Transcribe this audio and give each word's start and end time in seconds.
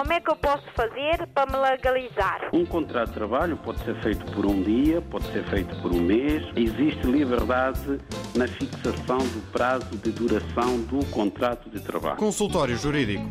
Como 0.00 0.14
é 0.14 0.18
que 0.18 0.30
eu 0.30 0.36
posso 0.36 0.64
fazer 0.74 1.26
para 1.34 1.44
me 1.52 1.58
legalizar? 1.58 2.48
Um 2.54 2.64
contrato 2.64 3.08
de 3.08 3.14
trabalho 3.16 3.58
pode 3.58 3.84
ser 3.84 3.94
feito 4.00 4.24
por 4.32 4.46
um 4.46 4.62
dia, 4.62 5.02
pode 5.02 5.30
ser 5.30 5.44
feito 5.50 5.76
por 5.82 5.92
um 5.92 6.00
mês. 6.00 6.42
Existe 6.56 7.06
liberdade 7.06 7.98
na 8.34 8.48
fixação 8.48 9.18
do 9.18 9.52
prazo 9.52 9.94
de 9.98 10.10
duração 10.10 10.80
do 10.84 11.04
contrato 11.10 11.68
de 11.68 11.80
trabalho. 11.80 12.16
Consultório 12.16 12.78
Jurídico. 12.78 13.26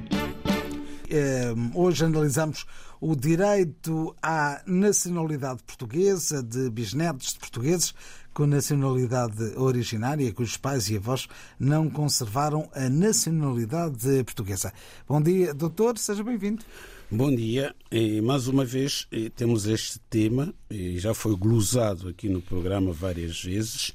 Hoje 1.74 2.05
analisamos 2.05 2.68
o 3.01 3.15
direito 3.15 4.15
à 4.22 4.62
nacionalidade 4.67 5.63
portuguesa 5.63 6.44
de 6.44 6.70
bisnetos 6.70 7.33
de 7.33 7.40
portugueses 7.40 7.96
com 8.40 8.47
nacionalidade 8.47 9.44
originária, 9.58 10.31
cujos 10.31 10.55
pais 10.55 10.90
e 10.90 10.96
avós 10.96 11.28
não 11.60 11.90
conservaram 11.90 12.69
a 12.73 12.87
nacionalidade 12.87 14.23
portuguesa. 14.23 14.72
Bom 15.05 15.22
dia, 15.22 15.54
doutor, 15.54 15.97
seja 15.97 16.23
bem-vindo. 16.23 16.64
Bom 17.12 17.36
dia. 17.36 17.76
E, 17.91 18.22
mais 18.22 18.48
uma 18.48 18.64
vez 18.64 19.05
temos 19.36 19.66
este 19.66 20.00
tema, 20.09 20.54
já 20.95 21.14
foi 21.14 21.36
glosado 21.36 22.08
aqui 22.08 22.30
no 22.30 22.41
programa 22.41 22.94
várias 22.94 23.44
vezes, 23.44 23.94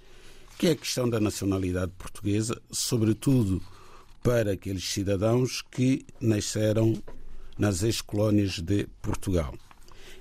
que 0.59 0.67
é 0.67 0.73
a 0.73 0.77
questão 0.77 1.09
da 1.09 1.19
nacionalidade 1.19 1.93
portuguesa, 1.97 2.61
sobretudo 2.71 3.63
para 4.23 4.53
aqueles 4.53 4.85
cidadãos 4.91 5.63
que 5.63 6.05
nasceram 6.21 7.03
nas 7.57 7.83
ex-colónias 7.83 8.59
de 8.59 8.87
Portugal. 9.01 9.55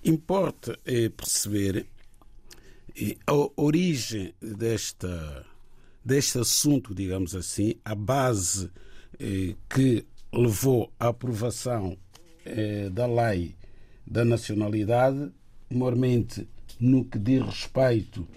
Importa 0.01 0.79
é, 0.85 1.09
perceber 1.09 1.87
é, 2.95 3.15
a 3.25 3.33
origem 3.55 4.33
desta, 4.41 5.45
deste 6.03 6.39
assunto, 6.39 6.93
digamos 6.93 7.35
assim, 7.35 7.75
a 7.83 7.95
base 7.95 8.69
é, 9.19 9.55
que 9.69 10.05
levou 10.31 10.91
à 10.99 11.07
aprovação 11.07 11.97
é, 12.45 12.89
da 12.89 13.05
lei 13.05 13.55
da 14.05 14.25
nacionalidade, 14.25 15.31
normalmente 15.69 16.47
no 16.79 17.05
que 17.05 17.17
diz 17.17 17.41
respeito 17.43 18.27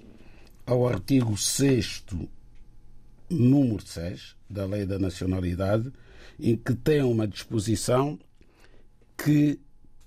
ao 0.65 0.87
artigo 0.87 1.37
6 1.37 2.05
número 3.29 3.85
6 3.85 4.37
da 4.49 4.65
Lei 4.65 4.87
da 4.87 4.99
Nacionalidade, 4.99 5.93
em 6.39 6.57
que 6.57 6.75
tem 6.75 7.03
uma 7.03 7.27
disposição 7.27 8.19
que 9.17 9.59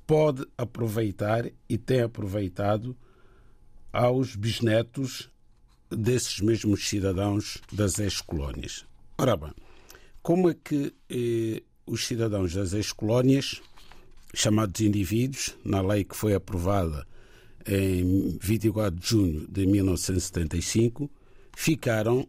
pode 0.05 0.45
aproveitar 0.57 1.49
e 1.67 1.77
tem 1.77 2.02
aproveitado 2.02 2.95
aos 3.91 4.35
bisnetos 4.35 5.29
desses 5.89 6.39
mesmos 6.39 6.87
cidadãos 6.87 7.57
das 7.71 7.99
ex-colónias. 7.99 8.85
Ora 9.17 9.35
bem, 9.35 9.53
como 10.21 10.49
é 10.49 10.53
que 10.53 10.93
eh, 11.09 11.63
os 11.85 12.05
cidadãos 12.05 12.53
das 12.53 12.73
ex-colónias, 12.73 13.61
chamados 14.33 14.79
indivíduos, 14.81 15.55
na 15.65 15.81
lei 15.81 16.03
que 16.03 16.15
foi 16.15 16.33
aprovada 16.33 17.05
em 17.65 18.37
24 18.39 18.99
de 18.99 19.07
junho 19.07 19.47
de 19.47 19.65
1975, 19.65 21.09
ficaram 21.55 22.27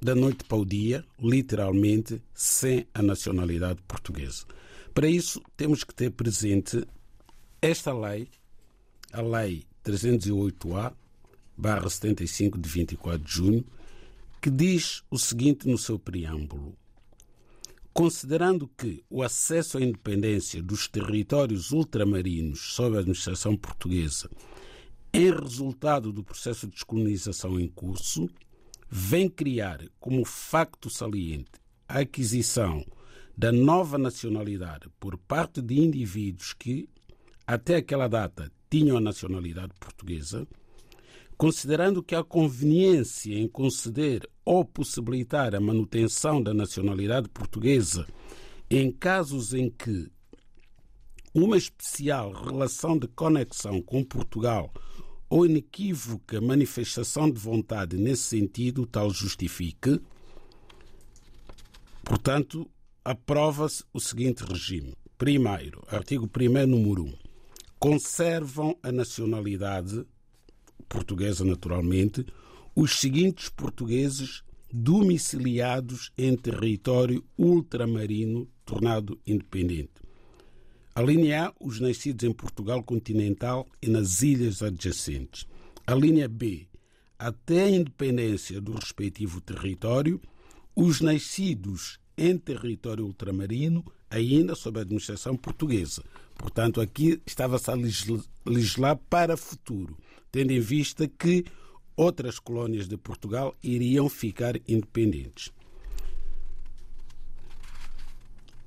da 0.00 0.14
noite 0.14 0.44
para 0.44 0.58
o 0.58 0.64
dia, 0.64 1.04
literalmente, 1.18 2.22
sem 2.32 2.86
a 2.94 3.02
nacionalidade 3.02 3.80
portuguesa. 3.88 4.44
Para 4.94 5.08
isso, 5.08 5.42
temos 5.56 5.82
que 5.82 5.94
ter 5.94 6.10
presente 6.10 6.86
esta 7.60 7.92
lei, 7.92 8.28
a 9.12 9.22
Lei 9.22 9.67
308-A, 9.88 10.92
barra 11.56 11.88
75, 11.88 12.58
de 12.58 12.68
24 12.68 13.24
de 13.24 13.32
junho, 13.32 13.64
que 14.40 14.50
diz 14.50 15.02
o 15.10 15.18
seguinte 15.18 15.66
no 15.66 15.78
seu 15.78 15.98
preâmbulo. 15.98 16.76
Considerando 17.92 18.68
que 18.76 19.02
o 19.10 19.22
acesso 19.22 19.78
à 19.78 19.80
independência 19.80 20.62
dos 20.62 20.86
territórios 20.86 21.72
ultramarinos 21.72 22.74
sob 22.74 22.96
a 22.96 23.00
administração 23.00 23.56
portuguesa 23.56 24.30
é 25.12 25.30
resultado 25.30 26.12
do 26.12 26.22
processo 26.22 26.66
de 26.66 26.74
descolonização 26.74 27.58
em 27.58 27.66
curso, 27.66 28.28
vem 28.90 29.28
criar 29.28 29.80
como 29.98 30.24
facto 30.24 30.90
saliente 30.90 31.50
a 31.88 32.00
aquisição 32.00 32.84
da 33.36 33.50
nova 33.50 33.96
nacionalidade 33.96 34.88
por 35.00 35.16
parte 35.16 35.62
de 35.62 35.80
indivíduos 35.80 36.52
que, 36.52 36.88
até 37.46 37.76
aquela 37.76 38.06
data, 38.06 38.52
tinham 38.70 38.96
a 38.96 39.00
nacionalidade 39.00 39.72
portuguesa, 39.78 40.46
considerando 41.36 42.02
que 42.02 42.14
há 42.14 42.24
conveniência 42.24 43.34
em 43.34 43.46
conceder 43.46 44.28
ou 44.44 44.64
possibilitar 44.64 45.54
a 45.54 45.60
manutenção 45.60 46.42
da 46.42 46.52
nacionalidade 46.52 47.28
portuguesa 47.28 48.06
em 48.70 48.90
casos 48.90 49.54
em 49.54 49.70
que 49.70 50.10
uma 51.34 51.56
especial 51.56 52.32
relação 52.32 52.98
de 52.98 53.06
conexão 53.08 53.80
com 53.80 54.02
Portugal 54.02 54.72
ou 55.30 55.46
inequívoca 55.46 56.40
manifestação 56.40 57.30
de 57.30 57.38
vontade 57.38 57.96
nesse 57.96 58.22
sentido 58.22 58.86
tal 58.86 59.10
justifique, 59.10 60.00
portanto, 62.02 62.68
aprova-se 63.04 63.84
o 63.92 64.00
seguinte 64.00 64.42
regime. 64.42 64.94
Primeiro, 65.16 65.84
artigo 65.88 66.28
1 66.28 66.66
número 66.66 67.04
1. 67.04 67.27
Conservam 67.78 68.76
a 68.82 68.90
nacionalidade 68.90 70.04
portuguesa, 70.88 71.44
naturalmente, 71.44 72.26
os 72.74 72.98
seguintes 72.98 73.48
portugueses 73.48 74.42
domiciliados 74.72 76.12
em 76.16 76.36
território 76.36 77.24
ultramarino 77.36 78.48
tornado 78.64 79.18
independente. 79.26 80.02
A 80.94 81.00
linha 81.02 81.46
A, 81.46 81.54
os 81.60 81.78
nascidos 81.78 82.24
em 82.24 82.32
Portugal 82.32 82.82
continental 82.82 83.66
e 83.80 83.88
nas 83.88 84.22
ilhas 84.22 84.62
adjacentes. 84.62 85.46
A 85.86 85.94
linha 85.94 86.28
B, 86.28 86.66
até 87.16 87.64
a 87.64 87.70
independência 87.70 88.60
do 88.60 88.72
respectivo 88.72 89.40
território, 89.40 90.20
os 90.74 91.00
nascidos 91.00 91.98
em 92.16 92.36
território 92.36 93.04
ultramarino, 93.04 93.84
ainda 94.10 94.54
sob 94.54 94.78
a 94.78 94.82
administração 94.82 95.36
portuguesa. 95.36 96.02
Portanto, 96.36 96.80
aqui 96.80 97.20
estava-se 97.26 97.70
a 97.70 97.74
legislar 98.46 98.96
para 99.08 99.36
futuro, 99.36 99.96
tendo 100.30 100.52
em 100.52 100.60
vista 100.60 101.08
que 101.08 101.44
outras 101.96 102.38
colónias 102.38 102.86
de 102.86 102.96
Portugal 102.96 103.56
iriam 103.62 104.08
ficar 104.08 104.56
independentes. 104.68 105.52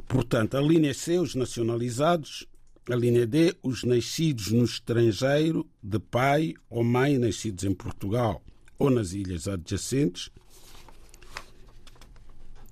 Portanto, 0.07 0.57
a 0.57 0.62
linha 0.62 0.94
C, 0.94 1.18
os 1.18 1.35
nacionalizados, 1.35 2.46
a 2.90 2.96
linha 2.96 3.25
D, 3.25 3.56
os 3.63 3.84
nascidos 3.85 4.52
no 4.52 4.66
estrangeiro, 4.66 5.66
de 5.81 6.00
pai 6.00 6.53
ou 6.69 6.84
mãe 6.84 7.18
nascidos 7.18 7.63
em 7.63 7.73
Portugal 7.73 8.44
ou 8.78 8.90
nas 8.90 9.13
ilhas 9.13 9.47
adjacentes. 9.47 10.29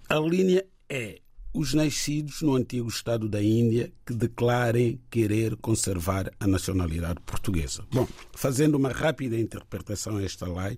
A 0.09 0.19
linha 0.19 0.65
E, 0.89 1.21
os 1.53 1.73
nascidos 1.73 2.41
no 2.41 2.55
antigo 2.55 2.87
Estado 2.87 3.27
da 3.27 3.41
Índia 3.41 3.91
que 4.05 4.13
declarem 4.13 5.01
querer 5.09 5.55
conservar 5.57 6.31
a 6.39 6.47
nacionalidade 6.47 7.19
portuguesa. 7.25 7.85
Bom, 7.91 8.07
fazendo 8.33 8.75
uma 8.75 8.91
rápida 8.91 9.37
interpretação 9.37 10.17
a 10.17 10.23
esta 10.23 10.45
lei, 10.45 10.77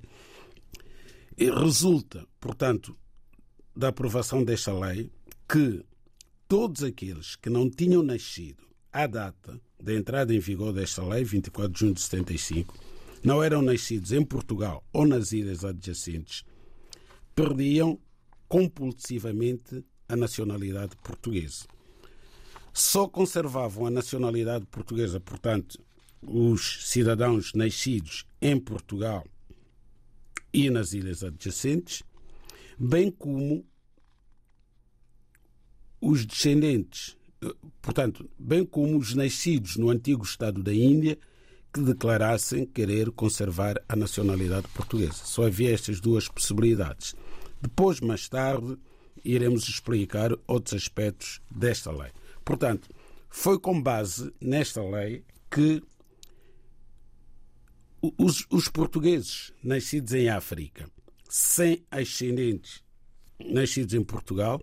resulta, 1.38 2.26
portanto, 2.40 2.98
da 3.76 3.90
aprovação 3.90 4.44
desta 4.44 4.74
lei 4.74 5.12
que 5.48 5.84
todos 6.48 6.84
aqueles 6.84 7.36
que 7.36 7.50
não 7.50 7.70
tinham 7.70 8.04
nascido 8.04 8.64
à 8.92 9.08
data 9.08 9.60
da 9.82 9.94
entrada 9.94 10.34
em 10.34 10.40
vigor 10.40 10.74
desta 10.74 11.04
lei, 11.04 11.24
24 11.24 11.72
de 11.72 11.80
junho 11.80 11.94
de 11.94 12.02
75, 12.02 12.78
não 13.24 13.44
eram 13.44 13.62
nascidos 13.62 14.12
em 14.12 14.24
Portugal 14.24 14.84
ou 14.94 15.06
nas 15.06 15.32
ilhas 15.32 15.64
adjacentes, 15.64 16.44
perdiam 17.36 18.00
compulsivamente 18.48 19.84
a 20.12 20.16
nacionalidade 20.16 20.96
portuguesa. 20.98 21.66
Só 22.74 23.08
conservavam 23.08 23.86
a 23.86 23.92
nacionalidade 23.92 24.66
portuguesa, 24.66 25.20
portanto, 25.20 25.80
os 26.22 26.88
cidadãos 26.88 27.54
nascidos 27.54 28.26
em 28.42 28.60
Portugal 28.60 29.26
e 30.54 30.70
nas 30.70 30.94
ilhas 30.94 31.24
adjacentes, 31.24 32.04
bem 32.78 33.10
como 33.10 33.66
os 36.00 36.26
descendentes, 36.26 37.18
portanto, 37.82 38.30
bem 38.38 38.66
como 38.66 38.98
os 38.98 39.14
nascidos 39.14 39.78
no 39.78 39.90
antigo 39.90 40.24
Estado 40.24 40.62
da 40.62 40.74
Índia 40.74 41.18
que 41.74 41.82
declarassem 41.82 42.66
querer 42.66 43.12
conservar 43.12 43.82
a 43.88 43.96
nacionalidade 43.96 44.68
portuguesa. 44.70 45.24
Só 45.24 45.46
havia 45.46 45.74
estas 45.74 46.02
duas 46.02 46.28
possibilidades. 46.28 47.16
Depois, 47.62 48.02
mais 48.02 48.28
tarde, 48.28 48.78
iremos 49.24 49.68
explicar 49.68 50.32
outros 50.48 50.74
aspectos 50.74 51.42
desta 51.50 51.92
lei. 51.92 52.12
Portanto, 52.44 52.90
foi 53.30 53.60
com 53.60 53.82
base 53.82 54.34
nesta 54.42 54.84
lei 54.84 55.24
que 55.50 55.82
os, 58.18 58.46
os 58.50 58.68
portugueses 58.68 59.54
nascidos 59.64 60.14
em 60.14 60.30
África, 60.30 60.90
sem 61.30 61.86
ascendentes 61.92 62.84
nascidos 63.40 63.94
em 63.94 64.04
Portugal, 64.04 64.62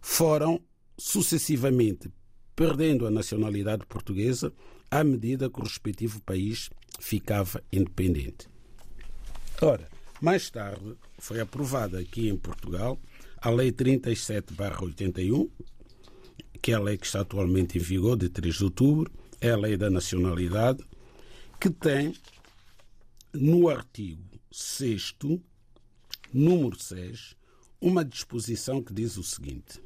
foram 0.00 0.60
sucessivamente 0.98 2.12
perdendo 2.54 3.06
a 3.06 3.10
nacionalidade 3.10 3.86
portuguesa 3.86 4.52
à 4.90 5.02
medida 5.02 5.48
que 5.48 5.60
o 5.60 5.64
respectivo 5.64 6.20
país 6.22 6.68
ficava 7.00 7.62
independente. 7.72 8.48
Ora, 9.60 9.88
mais 10.20 10.50
tarde 10.50 10.96
foi 11.18 11.40
aprovada 11.40 11.98
aqui 11.98 12.28
em 12.28 12.36
Portugal 12.36 12.98
a 13.42 13.50
Lei 13.50 13.72
37-81, 13.72 15.50
que 16.62 16.70
é 16.70 16.74
a 16.76 16.80
lei 16.80 16.96
que 16.96 17.04
está 17.04 17.22
atualmente 17.22 17.76
em 17.76 17.80
vigor, 17.80 18.16
de 18.16 18.28
3 18.28 18.54
de 18.54 18.64
outubro, 18.64 19.10
é 19.40 19.50
a 19.50 19.56
Lei 19.56 19.76
da 19.76 19.90
Nacionalidade, 19.90 20.84
que 21.60 21.68
tem 21.68 22.14
no 23.34 23.68
artigo 23.68 24.22
6, 24.52 25.16
número 26.32 26.80
6, 26.80 27.34
uma 27.80 28.04
disposição 28.04 28.80
que 28.80 28.94
diz 28.94 29.16
o 29.16 29.24
seguinte: 29.24 29.82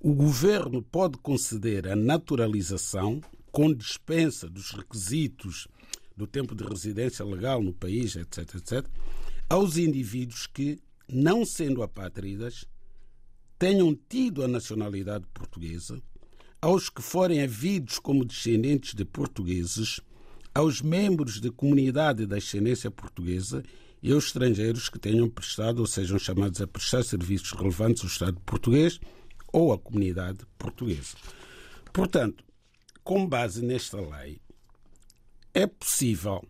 o 0.00 0.12
governo 0.12 0.82
pode 0.82 1.16
conceder 1.18 1.86
a 1.86 1.94
naturalização 1.94 3.20
com 3.52 3.72
dispensa 3.72 4.48
dos 4.48 4.72
requisitos 4.72 5.68
do 6.16 6.26
tempo 6.26 6.56
de 6.56 6.64
residência 6.64 7.24
legal 7.24 7.62
no 7.62 7.72
país, 7.72 8.16
etc., 8.16 8.56
etc., 8.56 8.86
aos 9.48 9.76
indivíduos 9.76 10.48
que, 10.48 10.80
não 11.08 11.44
sendo 11.44 11.82
apátridas, 11.82 12.64
tenham 13.58 13.94
tido 14.08 14.42
a 14.42 14.48
nacionalidade 14.48 15.26
portuguesa, 15.32 16.02
aos 16.60 16.88
que 16.88 17.02
forem 17.02 17.42
havidos 17.42 17.98
como 17.98 18.24
descendentes 18.24 18.94
de 18.94 19.04
portugueses, 19.04 20.00
aos 20.54 20.80
membros 20.80 21.40
da 21.40 21.50
comunidade 21.50 22.26
da 22.26 22.36
ascendência 22.36 22.90
portuguesa 22.90 23.62
e 24.02 24.12
aos 24.12 24.26
estrangeiros 24.26 24.88
que 24.88 24.98
tenham 24.98 25.28
prestado 25.28 25.80
ou 25.80 25.86
sejam 25.86 26.18
chamados 26.18 26.60
a 26.60 26.66
prestar 26.66 27.02
serviços 27.02 27.52
relevantes 27.52 28.02
ao 28.02 28.08
Estado 28.08 28.40
português 28.40 29.00
ou 29.52 29.72
à 29.72 29.78
comunidade 29.78 30.40
portuguesa. 30.58 31.16
Portanto, 31.92 32.44
com 33.02 33.26
base 33.26 33.64
nesta 33.64 34.00
lei, 34.00 34.40
é 35.52 35.66
possível, 35.66 36.42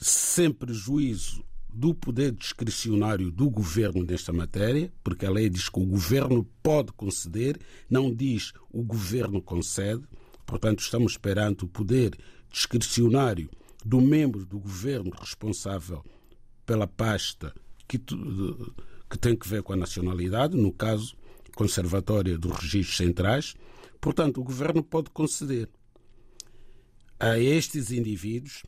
sem 0.00 0.52
prejuízo 0.52 1.44
do 1.72 1.94
poder 1.94 2.32
discricionário 2.32 3.30
do 3.30 3.48
governo 3.48 4.04
nesta 4.04 4.32
matéria, 4.32 4.92
porque 5.02 5.24
a 5.24 5.30
lei 5.30 5.48
diz 5.48 5.68
que 5.68 5.80
o 5.80 5.86
governo 5.86 6.46
pode 6.62 6.92
conceder, 6.92 7.58
não 7.88 8.14
diz 8.14 8.52
o 8.70 8.82
governo 8.82 9.40
concede. 9.40 10.02
Portanto, 10.44 10.80
estamos 10.80 11.16
perante 11.16 11.64
o 11.64 11.68
poder 11.68 12.16
discricionário 12.50 13.48
do 13.84 14.00
membro 14.00 14.44
do 14.44 14.58
governo 14.58 15.10
responsável 15.18 16.04
pela 16.66 16.86
pasta 16.86 17.54
que, 17.88 17.98
que 17.98 19.18
tem 19.18 19.34
que 19.34 19.48
ver 19.48 19.62
com 19.62 19.72
a 19.72 19.76
nacionalidade, 19.76 20.56
no 20.56 20.72
caso, 20.72 21.16
Conservatória 21.54 22.38
dos 22.38 22.52
Registros 22.52 22.96
Centrais. 22.96 23.54
Portanto, 24.00 24.40
o 24.40 24.44
governo 24.44 24.82
pode 24.82 25.10
conceder 25.10 25.68
a 27.18 27.38
estes 27.38 27.90
indivíduos 27.90 28.62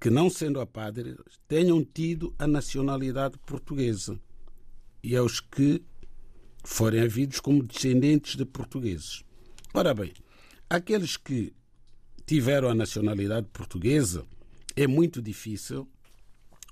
que, 0.00 0.08
não 0.08 0.30
sendo 0.30 0.60
apátridas, 0.60 1.38
tenham 1.46 1.84
tido 1.84 2.34
a 2.38 2.46
nacionalidade 2.46 3.38
portuguesa 3.44 4.18
e 5.02 5.14
aos 5.14 5.40
que 5.40 5.82
forem 6.64 7.02
havidos 7.02 7.38
como 7.38 7.62
descendentes 7.62 8.36
de 8.36 8.44
portugueses. 8.44 9.22
Ora 9.74 9.92
bem, 9.94 10.12
aqueles 10.68 11.16
que 11.16 11.52
tiveram 12.26 12.68
a 12.68 12.74
nacionalidade 12.74 13.48
portuguesa, 13.52 14.24
é 14.76 14.86
muito 14.86 15.20
difícil 15.20 15.88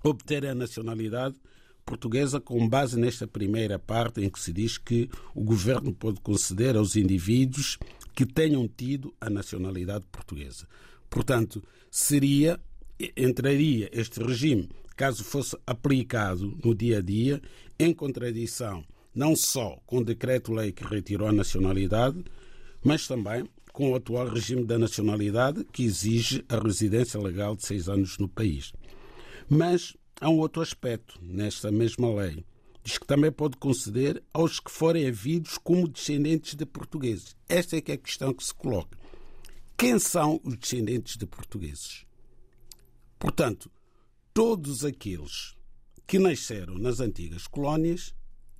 obter 0.02 0.46
a 0.46 0.54
nacionalidade 0.54 1.36
portuguesa 1.84 2.40
com 2.40 2.68
base 2.68 2.98
nesta 2.98 3.26
primeira 3.26 3.78
parte 3.78 4.22
em 4.22 4.30
que 4.30 4.38
se 4.38 4.52
diz 4.52 4.78
que 4.78 5.10
o 5.34 5.42
governo 5.42 5.92
pode 5.92 6.20
conceder 6.20 6.76
aos 6.76 6.96
indivíduos 6.96 7.78
que 8.14 8.26
tenham 8.26 8.68
tido 8.68 9.14
a 9.20 9.28
nacionalidade 9.28 10.04
portuguesa. 10.12 10.66
Portanto, 11.10 11.62
seria 11.90 12.60
entraria 13.16 13.88
este 13.92 14.22
regime, 14.22 14.68
caso 14.96 15.24
fosse 15.24 15.56
aplicado 15.66 16.58
no 16.64 16.74
dia 16.74 16.98
a 16.98 17.00
dia, 17.00 17.40
em 17.78 17.92
contradição 17.94 18.84
não 19.14 19.34
só 19.34 19.80
com 19.84 19.98
o 19.98 20.04
decreto-lei 20.04 20.70
que 20.70 20.84
retirou 20.84 21.28
a 21.28 21.32
nacionalidade, 21.32 22.24
mas 22.84 23.06
também 23.06 23.44
com 23.72 23.90
o 23.90 23.94
atual 23.96 24.28
regime 24.28 24.64
da 24.64 24.78
nacionalidade, 24.78 25.64
que 25.72 25.84
exige 25.84 26.44
a 26.48 26.58
residência 26.58 27.20
legal 27.20 27.54
de 27.54 27.66
seis 27.66 27.88
anos 27.88 28.18
no 28.18 28.28
país. 28.28 28.72
Mas 29.48 29.96
há 30.20 30.28
um 30.28 30.38
outro 30.38 30.62
aspecto 30.62 31.18
nesta 31.22 31.70
mesma 31.70 32.12
lei. 32.12 32.44
Diz 32.82 32.98
que 32.98 33.06
também 33.06 33.30
pode 33.30 33.56
conceder 33.56 34.22
aos 34.32 34.58
que 34.58 34.70
forem 34.70 35.06
havidos 35.06 35.58
como 35.58 35.86
descendentes 35.86 36.54
de 36.54 36.64
portugueses. 36.64 37.36
Esta 37.48 37.76
é 37.76 37.80
que 37.80 37.92
é 37.92 37.94
a 37.94 37.98
questão 37.98 38.32
que 38.32 38.44
se 38.44 38.54
coloca. 38.54 38.98
Quem 39.76 39.98
são 39.98 40.40
os 40.42 40.56
descendentes 40.56 41.16
de 41.16 41.26
portugueses? 41.26 42.07
Portanto, 43.18 43.70
todos 44.32 44.84
aqueles 44.84 45.56
que 46.06 46.18
nasceram 46.18 46.78
nas 46.78 47.00
antigas 47.00 47.46
colónias 47.46 48.14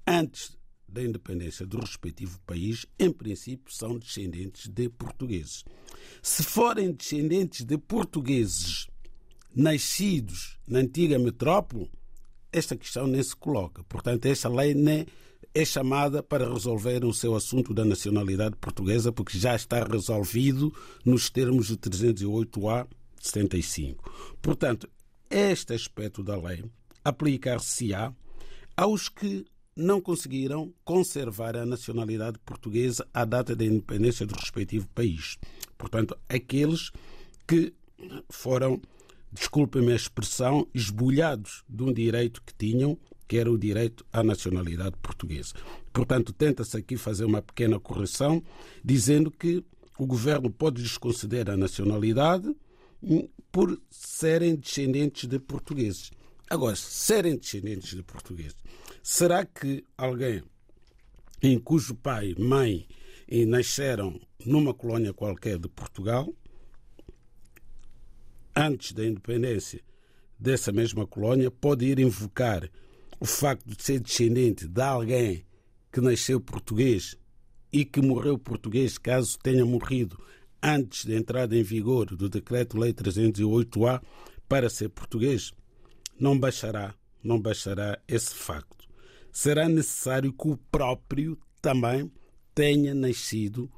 antes 0.07 0.57
da 0.89 1.03
independência 1.03 1.67
do 1.67 1.79
respectivo 1.79 2.41
país, 2.47 2.87
em 2.99 3.13
princípio, 3.13 3.73
são 3.73 3.99
descendentes 3.99 4.69
de 4.69 4.89
portugueses. 4.89 5.65
Se 6.23 6.43
forem 6.43 6.93
descendentes 6.93 7.65
de 7.65 7.77
portugueses 7.77 8.89
nascidos 9.55 10.59
na 10.67 10.81
antiga 10.81 11.19
metrópole, 11.19 11.91
esta 12.51 12.77
questão 12.77 13.07
nem 13.07 13.23
se 13.23 13.37
coloca. 13.37 13.85
Portanto, 13.85 14.27
esta 14.27 14.49
lei 14.49 14.75
nem 14.75 15.07
é 15.55 15.65
chamada 15.65 16.23
para 16.23 16.53
resolver 16.53 17.05
o 17.05 17.13
seu 17.13 17.35
assunto 17.35 17.75
da 17.75 17.85
nacionalidade 17.85 18.57
portuguesa, 18.57 19.13
porque 19.13 19.39
já 19.39 19.55
está 19.55 19.85
resolvido 19.85 20.75
nos 21.05 21.29
termos 21.31 21.69
de 21.69 21.77
308A 21.77 22.87
75. 23.20 24.37
Portanto, 24.41 24.88
este 25.31 25.75
aspecto 25.75 26.23
da 26.23 26.37
lei 26.37 26.65
aplicar-se-á 27.05 28.12
aos 28.76 29.09
que 29.09 29.44
não 29.79 30.00
conseguiram 30.00 30.75
conservar 30.85 31.56
a 31.56 31.65
nacionalidade 31.65 32.38
portuguesa 32.41 33.06
à 33.15 33.25
data 33.25 33.55
da 33.55 33.65
independência 33.65 34.26
do 34.26 34.35
respectivo 34.35 34.88
país. 34.88 35.38
Portanto, 35.76 36.19
aqueles 36.29 36.91
que 37.47 37.73
foram, 38.29 38.81
desculpem-me 39.32 39.93
a 39.93 39.97
expressão, 39.97 40.67
esbulhados 40.75 41.62
de 41.69 41.82
um 41.85 41.93
direito 41.93 42.43
que 42.43 42.53
tinham, 42.55 42.99
que 43.29 43.37
era 43.37 43.50
o 43.50 43.59
direito 43.59 44.05
à 44.12 44.23
nacionalidade 44.25 44.97
portuguesa. 45.00 45.55
Portanto, 45.93 46.32
tenta-se 46.32 46.76
aqui 46.76 46.97
fazer 46.97 47.25
uma 47.25 47.43
pequena 47.43 47.79
correção, 47.79 48.43
dizendo 48.85 49.31
que 49.31 49.64
o 49.99 50.07
governo 50.07 50.50
pode 50.50 50.83
desconceder 50.83 51.49
a 51.50 51.57
nacionalidade 51.57 52.54
por 53.50 53.81
serem 53.90 54.57
descendentes 54.57 55.28
de 55.28 55.38
portugueses. 55.38 56.11
Agora, 56.50 56.76
serem 56.76 57.37
descendentes 57.37 57.95
de 57.95 58.02
portugueses 58.02 58.57
Será 59.11 59.43
que 59.47 59.83
alguém 59.97 60.43
em 61.43 61.59
cujo 61.59 61.95
pai, 61.95 62.35
mãe 62.38 62.87
e 63.26 63.47
nasceram 63.47 64.21
numa 64.45 64.75
colónia 64.75 65.14
qualquer 65.14 65.59
de 65.59 65.67
Portugal, 65.67 66.31
antes 68.55 68.93
da 68.93 69.07
independência 69.07 69.81
dessa 70.38 70.71
mesma 70.71 71.07
colónia, 71.07 71.50
pode 71.50 71.87
ir 71.87 71.99
invocar 71.99 72.69
o 73.19 73.25
facto 73.25 73.67
de 73.67 73.83
ser 73.83 73.99
descendente 74.00 74.69
de 74.69 74.83
alguém 74.83 75.47
que 75.90 76.02
nasceu 76.02 76.38
português 76.38 77.17
e 77.73 77.87
que 77.87 78.02
morreu 78.02 78.38
português, 78.38 78.99
caso 78.99 79.38
tenha 79.38 79.64
morrido 79.64 80.23
antes 80.62 81.05
da 81.05 81.15
entrada 81.15 81.57
em 81.57 81.62
vigor 81.62 82.07
do 82.17 82.29
Decreto-Lei 82.29 82.93
308-A 82.93 84.03
para 84.49 84.69
ser 84.69 84.88
português? 84.88 85.53
Não 86.19 86.38
baixará, 86.38 86.95
não 87.23 87.41
baixará 87.41 87.99
esse 88.09 88.35
facto 88.35 88.79
será 89.38 89.69
necessário 89.69 90.33
que 90.33 90.49
o 90.49 90.57
próprio 90.57 91.38
também 91.62 92.11
tenha 92.55 92.93
nascido 92.93 93.71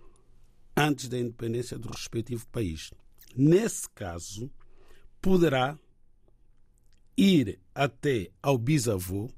antes 0.75 1.07
da 1.07 1.19
independência 1.19 1.79
do 1.79 1.91
respectivo 1.91 2.47
país. 2.49 2.91
Nesse 3.37 3.87
caso, 3.91 4.51
poderá 5.21 5.79
ir 7.15 7.61
até 7.75 8.31
ao 8.43 8.57
bisavô, 8.57 9.31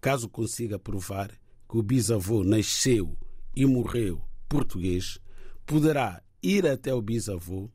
caso 0.00 0.28
consiga 0.28 0.76
provar 0.76 1.30
que 1.68 1.78
o 1.78 1.82
bisavô 1.84 2.42
nasceu 2.42 3.16
e 3.54 3.64
morreu 3.64 4.20
português, 4.48 5.20
poderá 5.64 6.20
ir 6.42 6.66
até 6.66 6.94
o 6.94 7.02
bisavô 7.02 7.68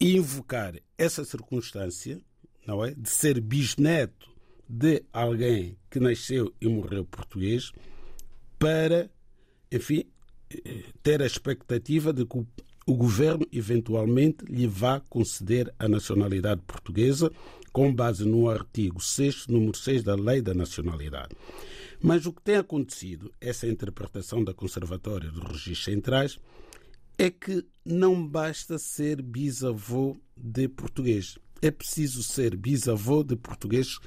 e 0.00 0.16
invocar 0.16 0.74
essa 0.98 1.24
circunstância, 1.24 2.20
não 2.66 2.84
é, 2.84 2.94
de 2.94 3.08
ser 3.08 3.40
bisneto 3.40 4.28
de 4.68 5.04
alguém 5.12 5.76
que 5.90 6.00
nasceu 6.00 6.52
e 6.60 6.68
morreu 6.68 7.04
português 7.04 7.72
para, 8.58 9.10
enfim, 9.70 10.04
ter 11.02 11.22
a 11.22 11.26
expectativa 11.26 12.12
de 12.12 12.24
que 12.24 12.44
o 12.86 12.94
governo 12.94 13.46
eventualmente 13.52 14.44
lhe 14.44 14.66
vá 14.66 15.00
conceder 15.00 15.72
a 15.78 15.88
nacionalidade 15.88 16.62
portuguesa 16.66 17.30
com 17.72 17.92
base 17.92 18.24
no 18.24 18.48
artigo 18.48 19.00
6, 19.00 19.48
número 19.48 19.76
6 19.76 20.02
da 20.02 20.14
Lei 20.14 20.40
da 20.40 20.54
Nacionalidade. 20.54 21.34
Mas 22.00 22.26
o 22.26 22.32
que 22.32 22.42
tem 22.42 22.56
acontecido, 22.56 23.32
essa 23.40 23.66
interpretação 23.66 24.42
da 24.42 24.54
Conservatória 24.54 25.30
dos 25.30 25.42
Registros 25.42 25.84
Centrais, 25.84 26.38
é 27.18 27.30
que 27.30 27.64
não 27.84 28.26
basta 28.26 28.78
ser 28.78 29.22
bisavô 29.22 30.16
de 30.36 30.68
português. 30.68 31.38
É 31.62 31.70
preciso 31.70 32.22
ser 32.22 32.56
bisavô 32.56 33.22
de 33.22 33.36
português 33.36 33.98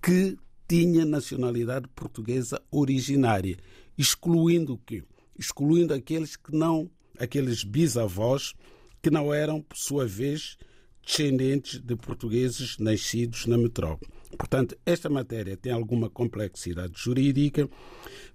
que 0.00 0.36
tinha 0.68 1.04
nacionalidade 1.04 1.88
portuguesa 1.88 2.60
originária, 2.70 3.56
excluindo 3.98 4.74
o 4.74 4.78
quê? 4.78 5.02
Excluindo 5.38 5.92
aqueles 5.92 6.36
que 6.36 6.54
não, 6.54 6.90
aqueles 7.18 7.64
bisavós 7.64 8.54
que 9.02 9.10
não 9.10 9.34
eram, 9.34 9.60
por 9.60 9.76
sua 9.76 10.06
vez, 10.06 10.56
descendentes 11.04 11.80
de 11.80 11.96
portugueses 11.96 12.78
nascidos 12.78 13.46
na 13.46 13.58
metrópole. 13.58 14.10
Portanto, 14.36 14.76
esta 14.84 15.08
matéria 15.08 15.56
tem 15.56 15.72
alguma 15.72 16.10
complexidade 16.10 16.94
jurídica, 16.96 17.68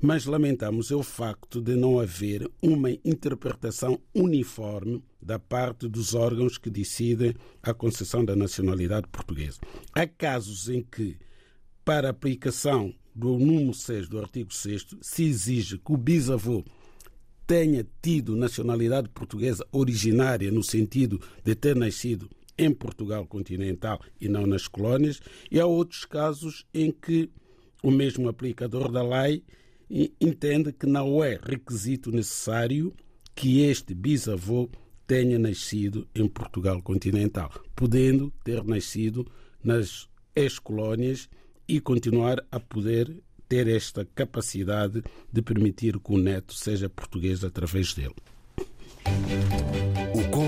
mas 0.01 0.25
lamentamos 0.25 0.91
o 0.91 1.03
facto 1.03 1.61
de 1.61 1.75
não 1.75 1.99
haver 1.99 2.49
uma 2.61 2.89
interpretação 3.03 3.99
uniforme 4.13 5.03
da 5.21 5.37
parte 5.37 5.87
dos 5.87 6.13
órgãos 6.13 6.57
que 6.57 6.69
decidem 6.69 7.35
a 7.61 7.73
concessão 7.73 8.23
da 8.23 8.35
nacionalidade 8.35 9.07
portuguesa. 9.07 9.59
Há 9.93 10.07
casos 10.07 10.69
em 10.69 10.81
que, 10.81 11.17
para 11.83 12.09
aplicação 12.09 12.93
do 13.13 13.37
número 13.37 13.73
6 13.73 14.07
do 14.07 14.19
artigo 14.19 14.53
6, 14.53 14.87
se 15.01 15.23
exige 15.23 15.77
que 15.77 15.91
o 15.91 15.97
bisavô 15.97 16.63
tenha 17.45 17.85
tido 18.01 18.35
nacionalidade 18.35 19.09
portuguesa 19.09 19.65
originária, 19.71 20.51
no 20.51 20.63
sentido 20.63 21.19
de 21.43 21.55
ter 21.55 21.75
nascido 21.75 22.29
em 22.59 22.71
Portugal 22.73 23.25
continental 23.25 23.99
e 24.19 24.27
não 24.27 24.45
nas 24.45 24.67
colónias, 24.67 25.19
e 25.49 25.59
há 25.59 25.65
outros 25.65 26.03
casos 26.03 26.65
em 26.73 26.91
que 26.91 27.29
o 27.81 27.89
mesmo 27.89 28.27
aplicador 28.27 28.91
da 28.91 29.01
lei 29.01 29.43
entende 30.19 30.73
que 30.73 30.85
não 30.85 31.23
é 31.23 31.39
requisito 31.41 32.11
necessário 32.11 32.93
que 33.33 33.61
este 33.61 33.95
bisavô 33.95 34.69
tenha 35.07 35.39
nascido 35.39 36.07
em 36.13 36.27
Portugal 36.27 36.81
continental, 36.83 37.49
podendo 37.75 38.31
ter 38.43 38.63
nascido 38.63 39.25
nas 39.63 40.07
ex-colónias 40.35 41.29
e 41.67 41.79
continuar 41.79 42.45
a 42.51 42.59
poder 42.59 43.17
ter 43.47 43.67
esta 43.67 44.05
capacidade 44.13 45.01
de 45.31 45.41
permitir 45.41 45.97
que 45.99 46.13
o 46.13 46.17
neto 46.17 46.53
seja 46.53 46.87
português 46.89 47.43
através 47.43 47.93
dele. 47.93 48.15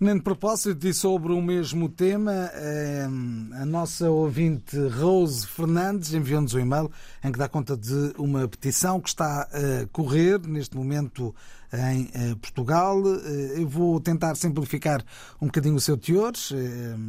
Nem 0.00 0.14
de 0.14 0.22
propósito 0.22 0.86
e 0.86 0.94
sobre 0.94 1.32
o 1.32 1.42
mesmo 1.42 1.88
tema, 1.88 2.32
eh, 2.54 3.08
a 3.60 3.66
nossa 3.66 4.08
ouvinte 4.08 4.76
Rose 4.76 5.44
Fernandes 5.44 6.14
enviou-nos 6.14 6.54
um 6.54 6.60
e-mail 6.60 6.88
em 7.24 7.32
que 7.32 7.38
dá 7.38 7.48
conta 7.48 7.76
de 7.76 8.14
uma 8.16 8.46
petição 8.46 9.00
que 9.00 9.08
está 9.08 9.42
a 9.42 9.86
correr 9.90 10.38
neste 10.46 10.76
momento 10.76 11.34
em 11.72 12.08
eh, 12.14 12.36
Portugal. 12.40 12.96
Eh, 13.06 13.60
eu 13.60 13.68
vou 13.68 13.98
tentar 13.98 14.36
simplificar 14.36 15.04
um 15.42 15.46
bocadinho 15.46 15.74
o 15.74 15.80
seu 15.80 15.96
teor. 15.96 16.32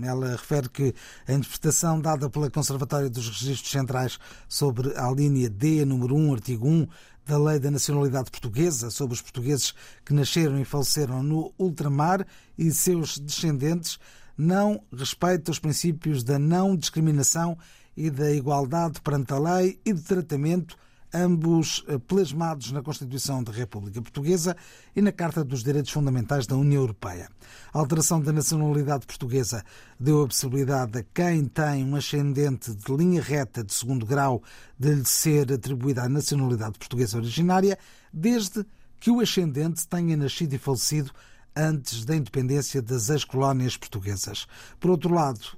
Ela 0.03 0.31
refere 0.31 0.67
que 0.67 0.95
a 1.27 1.33
interpretação 1.33 2.01
dada 2.01 2.27
pela 2.27 2.49
Conservatória 2.49 3.07
dos 3.07 3.29
Registros 3.29 3.71
Centrais 3.71 4.17
sobre 4.47 4.97
a 4.97 5.11
linha 5.11 5.47
D, 5.47 5.85
número 5.85 6.15
1, 6.15 6.33
artigo 6.33 6.67
1 6.67 6.87
da 7.29 7.37
Lei 7.37 7.59
da 7.59 7.69
Nacionalidade 7.69 8.31
Portuguesa 8.31 8.89
sobre 8.89 9.13
os 9.13 9.21
portugueses 9.21 9.75
que 10.03 10.15
nasceram 10.15 10.59
e 10.59 10.65
faleceram 10.65 11.21
no 11.21 11.53
ultramar 11.59 12.25
e 12.57 12.71
seus 12.71 13.19
descendentes 13.19 13.99
não 14.35 14.81
respeita 14.91 15.51
os 15.51 15.59
princípios 15.59 16.23
da 16.23 16.39
não 16.39 16.75
discriminação 16.75 17.55
e 17.95 18.09
da 18.09 18.31
igualdade 18.31 18.99
perante 19.01 19.31
a 19.31 19.37
lei 19.37 19.79
e 19.85 19.93
de 19.93 20.01
tratamento 20.01 20.75
ambos 21.13 21.83
eh, 21.87 21.97
plasmados 21.97 22.71
na 22.71 22.81
Constituição 22.81 23.43
da 23.43 23.51
República 23.51 24.01
Portuguesa 24.01 24.55
e 24.95 25.01
na 25.01 25.11
Carta 25.11 25.43
dos 25.43 25.63
Direitos 25.63 25.91
Fundamentais 25.91 26.45
da 26.45 26.55
União 26.55 26.81
Europeia. 26.81 27.29
A 27.73 27.79
alteração 27.79 28.21
da 28.21 28.31
nacionalidade 28.31 29.05
portuguesa 29.05 29.63
deu 29.99 30.23
a 30.23 30.27
possibilidade 30.27 30.99
a 30.99 31.03
quem 31.13 31.45
tem 31.45 31.83
um 31.83 31.95
ascendente 31.95 32.73
de 32.73 32.95
linha 32.95 33.21
reta 33.21 33.63
de 33.63 33.73
segundo 33.73 34.05
grau 34.05 34.43
de 34.77 34.93
lhe 34.93 35.05
ser 35.05 35.51
atribuída 35.51 36.03
a 36.03 36.09
nacionalidade 36.09 36.77
portuguesa 36.77 37.17
originária, 37.17 37.77
desde 38.13 38.65
que 38.99 39.09
o 39.09 39.19
ascendente 39.19 39.87
tenha 39.87 40.15
nascido 40.15 40.53
e 40.53 40.57
falecido 40.57 41.11
antes 41.55 42.05
da 42.05 42.15
independência 42.15 42.81
das 42.81 43.09
ex-colónias 43.09 43.75
portuguesas. 43.75 44.47
Por 44.79 44.91
outro 44.91 45.13
lado, 45.13 45.57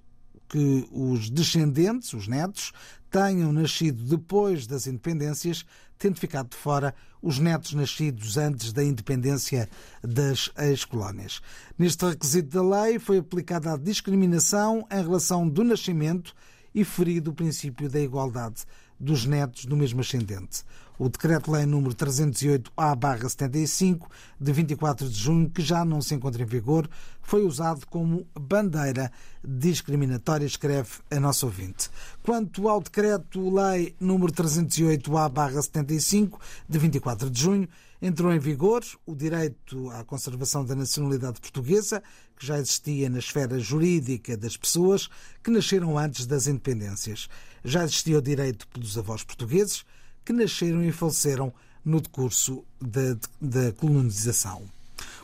que 0.52 0.86
os 0.92 1.30
descendentes, 1.30 2.14
os 2.14 2.28
netos, 2.28 2.74
tenham 3.12 3.52
nascido 3.52 4.02
depois 4.04 4.66
das 4.66 4.88
independências, 4.88 5.66
tendo 6.00 6.18
ficado 6.18 6.50
de 6.50 6.56
fora 6.56 6.96
os 7.22 7.38
netos 7.38 7.74
nascidos 7.74 8.38
antes 8.38 8.72
da 8.72 8.84
independência 8.84 9.70
das 10.02 10.50
ex-colónias. 10.58 11.42
Neste 11.78 12.06
requisito 12.06 12.50
da 12.50 12.84
lei 12.84 12.98
foi 12.98 13.18
aplicada 13.18 13.74
a 13.74 13.78
discriminação 13.78 14.88
em 14.90 15.04
relação 15.04 15.48
do 15.48 15.64
nascimento 15.64 16.34
e 16.74 16.86
ferido 16.86 17.32
o 17.32 17.36
princípio 17.36 17.90
da 17.90 18.00
igualdade 18.00 18.64
dos 19.02 19.26
netos 19.26 19.66
do 19.66 19.76
mesmo 19.76 20.00
ascendente. 20.02 20.64
O 21.00 21.10
Decreto-Lei 21.10 21.66
número 21.66 21.96
308-A-75, 21.96 24.08
de 24.40 24.54
24 24.54 25.10
de 25.10 25.20
junho, 25.20 25.50
que 25.50 25.64
já 25.64 25.84
não 25.84 26.00
se 26.00 26.14
encontra 26.14 26.44
em 26.44 26.46
vigor, 26.46 26.88
foi 27.24 27.44
usado 27.44 27.88
como 27.88 28.28
bandeira 28.40 29.12
discriminatória, 29.44 30.46
escreve 30.46 30.90
a 31.10 31.20
nossa 31.20 31.48
ouvinte. 31.48 31.90
Quanto 32.22 32.70
ao 32.70 32.82
Decreto-Lei 32.82 33.96
número 34.00 34.32
308-A-75, 34.32 36.40
de 36.70 36.78
24 36.78 37.32
de 37.32 37.42
junho, 37.42 37.68
entrou 38.00 38.32
em 38.32 38.40
vigor 38.40 38.84
o 39.06 39.16
direito 39.16 39.90
à 39.90 40.04
conservação 40.04 40.64
da 40.64 40.76
nacionalidade 40.76 41.42
portuguesa, 41.42 42.04
que 42.38 42.46
já 42.46 42.60
existia 42.60 43.10
na 43.10 43.18
esfera 43.18 43.58
jurídica 43.60 44.38
das 44.38 44.56
pessoas 44.56 45.10
que 45.44 45.50
nasceram 45.50 45.98
antes 45.98 46.28
das 46.28 46.46
independências. 46.46 47.28
Já 47.64 47.84
existia 47.84 48.18
o 48.18 48.22
direito 48.22 48.68
pelos 48.68 48.98
avós 48.98 49.24
portugueses, 49.24 49.86
que 50.26 50.34
nasceram 50.34 50.84
e 50.84 50.92
faleceram 50.92 51.54
no 51.84 52.00
decurso 52.00 52.64
da, 52.80 53.18
da 53.40 53.72
colonização. 53.74 54.64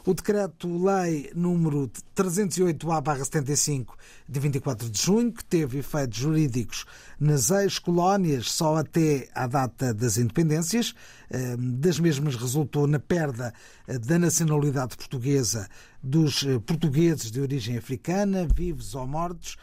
O 0.07 0.13
Decreto-Lei 0.13 1.31
número 1.35 1.91
308-A-75 2.15 3.87
de 4.27 4.39
24 4.39 4.89
de 4.89 5.01
junho, 5.01 5.33
que 5.33 5.43
teve 5.43 5.79
efeitos 5.79 6.17
jurídicos 6.17 6.85
nas 7.19 7.51
ex-colónias 7.51 8.49
só 8.49 8.77
até 8.77 9.27
à 9.35 9.47
data 9.47 9.93
das 9.93 10.17
independências, 10.17 10.95
eh, 11.29 11.57
das 11.57 11.99
mesmas 11.99 12.37
resultou 12.37 12.87
na 12.87 12.99
perda 12.99 13.53
eh, 13.85 13.99
da 13.99 14.17
nacionalidade 14.17 14.95
portuguesa 14.95 15.67
dos 16.07 16.43
eh, 16.43 16.59
portugueses 16.59 17.29
de 17.29 17.41
origem 17.41 17.77
africana, 17.77 18.47
vivos 18.55 18.95
ou 18.95 19.05
mortos, 19.05 19.57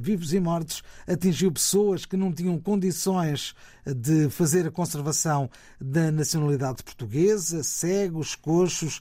vivos 0.00 0.32
e 0.32 0.40
mortos, 0.40 0.82
atingiu 1.06 1.52
pessoas 1.52 2.04
que 2.04 2.16
não 2.16 2.32
tinham 2.32 2.58
condições 2.58 3.54
de 3.84 4.28
fazer 4.28 4.66
a 4.66 4.70
conservação 4.70 5.48
da 5.80 6.10
nacionalidade 6.10 6.82
portuguesa, 6.82 7.62
cegos, 7.62 8.34
coxos, 8.34 9.00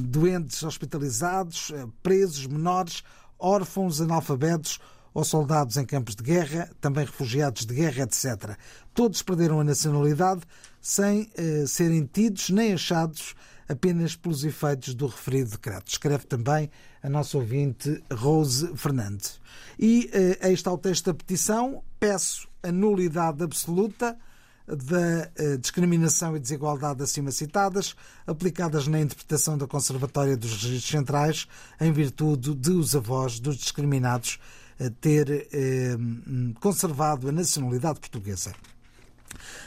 doentes 0.00 0.62
hospitalizados, 0.62 1.72
presos, 2.02 2.46
menores, 2.46 3.02
órfãos, 3.38 4.02
analfabetos 4.02 4.78
ou 5.14 5.24
soldados 5.24 5.76
em 5.76 5.86
campos 5.86 6.16
de 6.16 6.24
guerra, 6.24 6.68
também 6.80 7.04
refugiados 7.04 7.64
de 7.64 7.72
guerra, 7.72 8.02
etc. 8.02 8.58
Todos 8.92 9.22
perderam 9.22 9.60
a 9.60 9.64
nacionalidade 9.64 10.42
sem 10.80 11.30
eh, 11.36 11.64
serem 11.66 12.04
tidos 12.04 12.50
nem 12.50 12.72
achados 12.72 13.34
apenas 13.68 14.16
pelos 14.16 14.44
efeitos 14.44 14.94
do 14.94 15.06
referido 15.06 15.50
decreto. 15.50 15.88
Escreve 15.88 16.26
também 16.26 16.70
a 17.02 17.08
nossa 17.08 17.36
ouvinte 17.38 18.02
Rose 18.12 18.70
Fernandes. 18.76 19.40
E 19.78 20.10
eh, 20.12 20.38
aí 20.42 20.54
está 20.54 20.72
o 20.72 20.78
texto 20.78 21.06
da 21.06 21.14
petição. 21.14 21.82
Peço 21.98 22.48
a 22.62 22.72
nulidade 22.72 23.42
absoluta 23.42 24.16
da 24.66 25.30
eh, 25.36 25.56
discriminação 25.58 26.36
e 26.36 26.40
desigualdade 26.40 27.02
acima 27.02 27.30
citadas, 27.30 27.94
aplicadas 28.26 28.86
na 28.86 29.00
interpretação 29.00 29.58
da 29.58 29.66
Conservatória 29.66 30.36
dos 30.36 30.52
Registros 30.52 30.90
Centrais, 30.90 31.46
em 31.80 31.92
virtude 31.92 32.54
de 32.54 32.70
os 32.70 32.96
avós 32.96 33.38
dos 33.38 33.56
discriminados 33.56 34.38
eh, 34.78 34.90
ter 35.00 35.48
eh, 35.52 35.96
conservado 36.60 37.28
a 37.28 37.32
nacionalidade 37.32 38.00
portuguesa. 38.00 38.54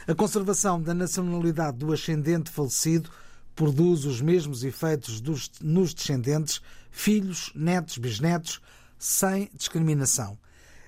A 0.06 0.14
conservação 0.14 0.82
da 0.82 0.94
nacionalidade 0.94 1.78
do 1.78 1.92
ascendente 1.92 2.50
falecido 2.50 3.10
produz 3.58 4.04
os 4.04 4.20
mesmos 4.20 4.62
efeitos 4.62 5.20
dos, 5.20 5.50
nos 5.60 5.92
descendentes, 5.92 6.62
filhos, 6.92 7.50
netos, 7.56 7.98
bisnetos, 7.98 8.60
sem 8.96 9.50
discriminação. 9.52 10.38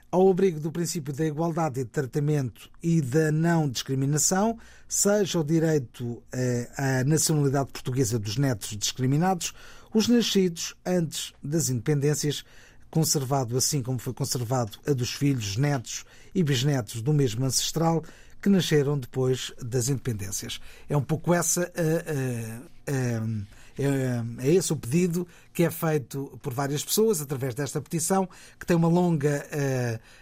Ao 0.08 0.30
abrigo 0.30 0.60
do 0.60 0.70
princípio 0.70 1.12
da 1.12 1.26
igualdade 1.26 1.82
de 1.82 1.84
tratamento 1.84 2.70
e 2.80 3.00
da 3.00 3.32
não 3.32 3.68
discriminação, 3.68 4.56
seja 4.88 5.40
o 5.40 5.44
direito 5.44 6.22
eh, 6.32 6.70
à 6.76 7.02
nacionalidade 7.02 7.72
portuguesa 7.72 8.20
dos 8.20 8.36
netos 8.36 8.76
discriminados, 8.76 9.52
os 9.92 10.06
nascidos 10.06 10.76
antes 10.86 11.32
das 11.42 11.70
independências, 11.70 12.44
conservado 12.88 13.56
assim 13.56 13.82
como 13.82 13.98
foi 13.98 14.12
conservado 14.12 14.78
a 14.86 14.92
dos 14.92 15.12
filhos, 15.12 15.56
netos 15.56 16.04
e 16.32 16.40
bisnetos 16.44 17.02
do 17.02 17.12
mesmo 17.12 17.44
ancestral, 17.44 18.04
que 18.40 18.48
nasceram 18.48 18.98
depois 18.98 19.52
das 19.62 19.88
independências. 19.88 20.60
É 20.88 20.96
um 20.96 21.02
pouco 21.02 21.34
essa 21.34 21.70
a, 21.76 22.90
a 22.90 23.60
é, 23.80 24.46
é 24.46 24.54
esse 24.54 24.72
o 24.72 24.76
pedido 24.76 25.26
que 25.54 25.62
é 25.62 25.70
feito 25.70 26.38
por 26.42 26.52
várias 26.52 26.84
pessoas 26.84 27.20
através 27.20 27.54
desta 27.54 27.80
petição, 27.80 28.28
que 28.58 28.66
tem 28.66 28.76
uma 28.76 28.88
longa 28.88 29.46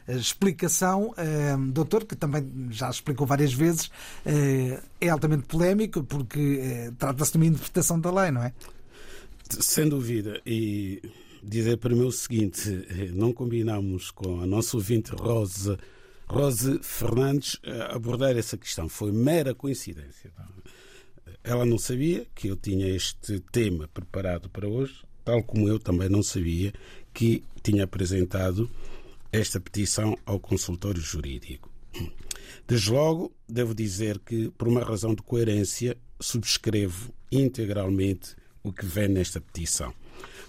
uh, 0.09 0.13
explicação, 0.13 1.11
uh, 1.11 1.73
doutor, 1.73 2.05
que 2.05 2.15
também 2.15 2.69
já 2.71 2.89
explicou 2.89 3.27
várias 3.27 3.53
vezes, 3.53 3.87
uh, 3.87 4.81
é 5.01 5.09
altamente 5.09 5.45
polémico 5.45 6.05
porque 6.05 6.93
trata-se 6.99 7.33
de 7.33 7.39
uma 7.39 7.47
interpretação 7.47 7.99
da 7.99 8.13
lei, 8.13 8.31
não 8.31 8.45
é? 8.45 8.53
Sem 9.51 9.89
dúvida. 9.89 10.41
E 10.47 11.03
dizer 11.43 11.79
para 11.79 11.95
mim 11.95 12.05
o 12.05 12.13
seguinte: 12.13 12.87
não 13.15 13.33
combinamos 13.33 14.11
com 14.11 14.41
a 14.41 14.47
nossa 14.47 14.77
ouvinte 14.77 15.13
Rosa. 15.13 15.79
Rose 16.29 16.81
Fernandes 16.83 17.59
abordar 17.91 18.37
essa 18.37 18.57
questão. 18.57 18.89
Foi 18.89 19.11
mera 19.11 19.55
coincidência. 19.55 20.31
Ela 21.43 21.65
não 21.65 21.79
sabia 21.79 22.27
que 22.35 22.49
eu 22.49 22.57
tinha 22.57 22.87
este 22.89 23.41
tema 23.53 23.89
preparado 23.89 24.51
para 24.51 24.69
hoje, 24.69 25.03
tal 25.25 25.43
como 25.43 25.69
eu 25.69 25.79
também 25.79 26.09
não 26.09 26.23
sabia 26.23 26.73
que 27.15 27.43
tinha 27.63 27.85
apresentado 27.85 28.71
esta 29.33 29.59
petição 29.59 30.17
ao 30.27 30.39
consultório 30.39 31.01
jurídico. 31.01 31.71
Desde 32.67 32.91
logo, 32.91 33.33
devo 33.49 33.75
dizer 33.75 34.19
que, 34.19 34.51
por 34.51 34.69
uma 34.69 34.85
razão 34.85 35.15
de 35.15 35.23
coerência, 35.23 35.97
subscrevo 36.21 37.15
integralmente 37.33 38.37
o 38.63 38.73
que 38.73 38.85
vem 38.85 39.09
nesta 39.09 39.41
petição. 39.41 39.95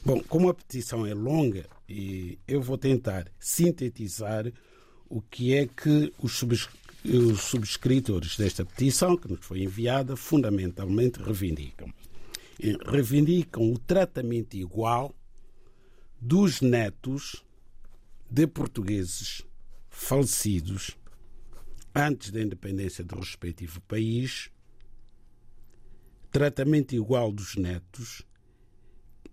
Bom, 0.03 0.21
como 0.21 0.49
a 0.49 0.53
petição 0.53 1.05
é 1.05 1.13
longa, 1.13 1.65
eu 2.47 2.61
vou 2.61 2.77
tentar 2.77 3.31
sintetizar 3.39 4.51
o 5.09 5.21
que 5.21 5.53
é 5.53 5.67
que 5.67 6.13
os 6.21 6.43
os 7.03 7.41
subscritores 7.43 8.35
desta 8.35 8.65
petição, 8.65 9.15
que 9.15 9.29
nos 9.31 9.45
foi 9.45 9.63
enviada, 9.63 10.15
fundamentalmente 10.15 11.21
reivindicam. 11.21 11.91
Reivindicam 12.85 13.71
o 13.71 13.79
tratamento 13.79 14.55
igual 14.55 15.15
dos 16.19 16.59
netos 16.59 17.43
de 18.29 18.45
portugueses 18.45 19.43
falecidos 19.89 20.97
antes 21.95 22.31
da 22.31 22.41
independência 22.41 23.03
do 23.03 23.15
respectivo 23.15 23.81
país, 23.81 24.51
tratamento 26.31 26.93
igual 26.93 27.31
dos 27.31 27.55
netos 27.55 28.23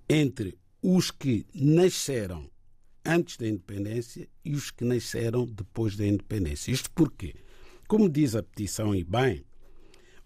entre 0.08 0.56
os 0.80 1.10
que 1.10 1.44
nasceram 1.52 2.48
antes 3.06 3.36
da 3.36 3.46
independência 3.46 4.28
e 4.44 4.54
os 4.54 4.70
que 4.70 4.84
nasceram 4.84 5.46
depois 5.46 5.96
da 5.96 6.06
independência. 6.06 6.72
Isto 6.72 6.90
porquê? 6.90 7.34
Como 7.86 8.08
diz 8.08 8.34
a 8.34 8.42
petição, 8.42 8.94
e 8.94 9.04
bem, 9.04 9.44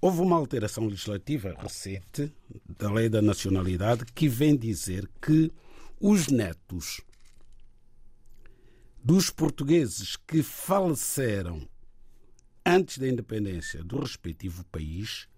houve 0.01 0.21
uma 0.23 0.37
alteração 0.37 0.87
legislativa 0.87 1.55
recente 1.59 2.33
da 2.79 2.91
Lei 2.91 3.09
da 3.09 3.21
Nacionalidade 3.21 4.05
que 4.15 4.29
vem 4.29 4.57
dizer 4.57 5.09
que 5.21 5.53
os 6.01 6.29
netos 6.29 7.03
dos 9.05 9.29
portugueses 9.29 10.17
que 10.17 10.43
faleceram 10.43 11.69
antes 12.65 12.99
da 12.99 13.09
independência 13.09 13.85
do 13.85 13.99
respectivo 13.99 14.65
país 14.67 15.29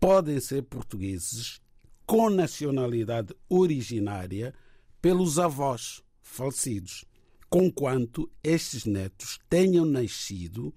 podem 0.00 0.40
ser 0.40 0.62
portugueses 0.62 1.60
com 2.06 2.30
nacionalidade 2.30 3.34
originária 3.48 4.52
pelos 5.00 5.38
avós 5.38 6.02
falecidos, 6.30 7.04
conquanto 7.48 8.30
estes 8.42 8.84
netos 8.84 9.38
tenham 9.48 9.84
nascido 9.84 10.72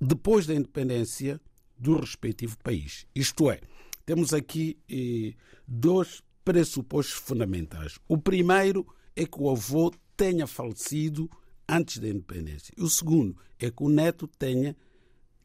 depois 0.00 0.46
da 0.46 0.54
independência 0.54 1.40
do 1.78 1.98
respectivo 1.98 2.56
país. 2.62 3.06
Isto 3.14 3.50
é, 3.50 3.60
temos 4.06 4.32
aqui 4.32 4.78
eh, 4.90 5.34
dois 5.68 6.22
pressupostos 6.44 7.14
fundamentais. 7.14 7.98
O 8.08 8.16
primeiro 8.16 8.86
é 9.14 9.26
que 9.26 9.40
o 9.40 9.50
avô 9.50 9.92
tenha 10.16 10.46
falecido 10.46 11.30
antes 11.68 11.98
da 11.98 12.08
independência. 12.08 12.74
O 12.78 12.88
segundo 12.88 13.36
é 13.58 13.70
que 13.70 13.82
o 13.82 13.88
neto 13.88 14.26
tenha 14.26 14.74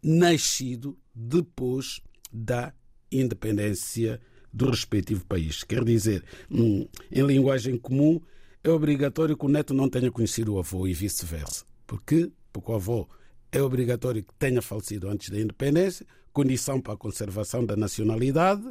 nascido 0.02 0.98
depois 1.14 2.00
da 2.32 2.74
independência 3.12 4.22
do 4.52 4.70
respectivo 4.70 5.26
país. 5.26 5.64
Quer 5.64 5.84
dizer, 5.84 6.24
hum, 6.50 6.88
em 7.12 7.26
linguagem 7.26 7.78
comum, 7.78 8.22
é 8.66 8.72
obrigatório 8.72 9.38
que 9.38 9.46
o 9.46 9.48
neto 9.48 9.76
não 9.76 9.88
tenha 9.88 10.12
conhecido 10.12 10.56
o 10.56 10.60
avô 10.60 10.88
e 10.88 10.94
vice-versa. 10.94 11.64
Por 11.86 12.02
quê? 12.02 12.32
Porque 12.52 12.72
o 12.72 12.74
avô 12.74 13.08
é 13.52 13.62
obrigatório 13.62 14.24
que 14.24 14.34
tenha 14.40 14.60
falecido 14.60 15.08
antes 15.08 15.30
da 15.30 15.40
independência, 15.40 16.04
condição 16.34 16.82
para 16.82 16.96
a 16.96 16.98
conservação 16.98 17.64
da 17.64 17.76
nacionalidade. 17.76 18.68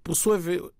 Por, 0.00 0.14
sua 0.14 0.38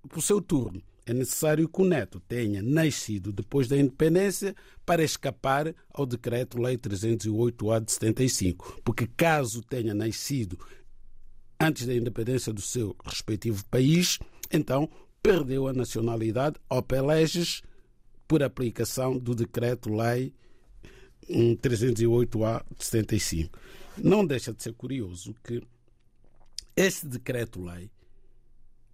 por 0.09 0.23
seu 0.23 0.41
turno, 0.41 0.81
é 1.05 1.13
necessário 1.13 1.69
que 1.69 1.83
o 1.83 1.85
neto 1.85 2.21
tenha 2.21 2.63
nascido 2.63 3.33
depois 3.33 3.67
da 3.67 3.77
independência 3.77 4.55
para 4.87 5.03
escapar 5.03 5.75
ao 5.93 6.07
Decreto-Lei 6.07 6.79
308-A 6.79 7.81
de 7.81 7.91
75. 7.91 8.81
Porque 8.85 9.09
caso 9.09 9.61
tenha 9.63 9.93
nascido 9.93 10.57
antes 11.61 11.85
da 11.85 11.95
independência 11.97 12.53
do 12.53 12.61
seu 12.61 12.95
respectivo 13.05 13.65
país, 13.67 14.21
então 14.53 14.89
perdeu 15.21 15.67
a 15.67 15.73
nacionalidade 15.73 16.61
ao 16.69 16.81
peleges 16.81 17.61
por 18.33 18.43
aplicação 18.43 19.19
do 19.19 19.35
Decreto-Lei 19.35 20.33
um 21.29 21.55
308A 21.55 22.65
de 22.79 22.83
75. 22.83 23.59
Não 23.99 24.25
deixa 24.25 24.55
de 24.55 24.63
ser 24.63 24.73
curioso 24.73 25.35
que 25.45 25.63
este 26.75 27.07
decreto-lei 27.07 27.91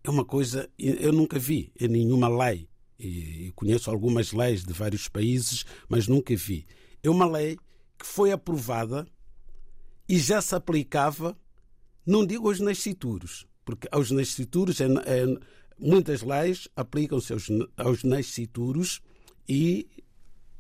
é 0.03 0.11
uma 0.11 0.25
coisa 0.25 0.69
eu 0.77 1.13
nunca 1.13 1.39
vi 1.39 1.73
em 1.79 1.87
nenhuma 1.87 2.29
lei. 2.29 2.69
E 2.99 3.53
conheço 3.55 3.89
algumas 3.89 4.33
leis 4.33 4.65
de 4.65 4.73
vários 4.73 5.07
países, 5.07 5.65
mas 5.89 6.09
nunca 6.09 6.35
vi. 6.35 6.67
É 7.01 7.09
uma 7.09 7.25
lei 7.25 7.57
que 7.97 8.07
foi 8.07 8.33
aprovada 8.33 9.07
e 10.09 10.19
já 10.19 10.43
se 10.43 10.57
aplicava, 10.57 11.39
não 12.05 12.27
digo 12.27 12.49
aos 12.49 12.59
nascituros, 12.59 13.47
porque 13.65 13.87
aos 13.93 14.11
nascituros, 14.11 14.81
é, 14.81 14.87
é, 14.87 15.39
muitas 15.79 16.23
leis 16.23 16.67
aplicam-se 16.75 17.33
aos, 17.33 17.47
aos 17.77 18.03
nascituros 18.03 19.01
e 19.49 19.89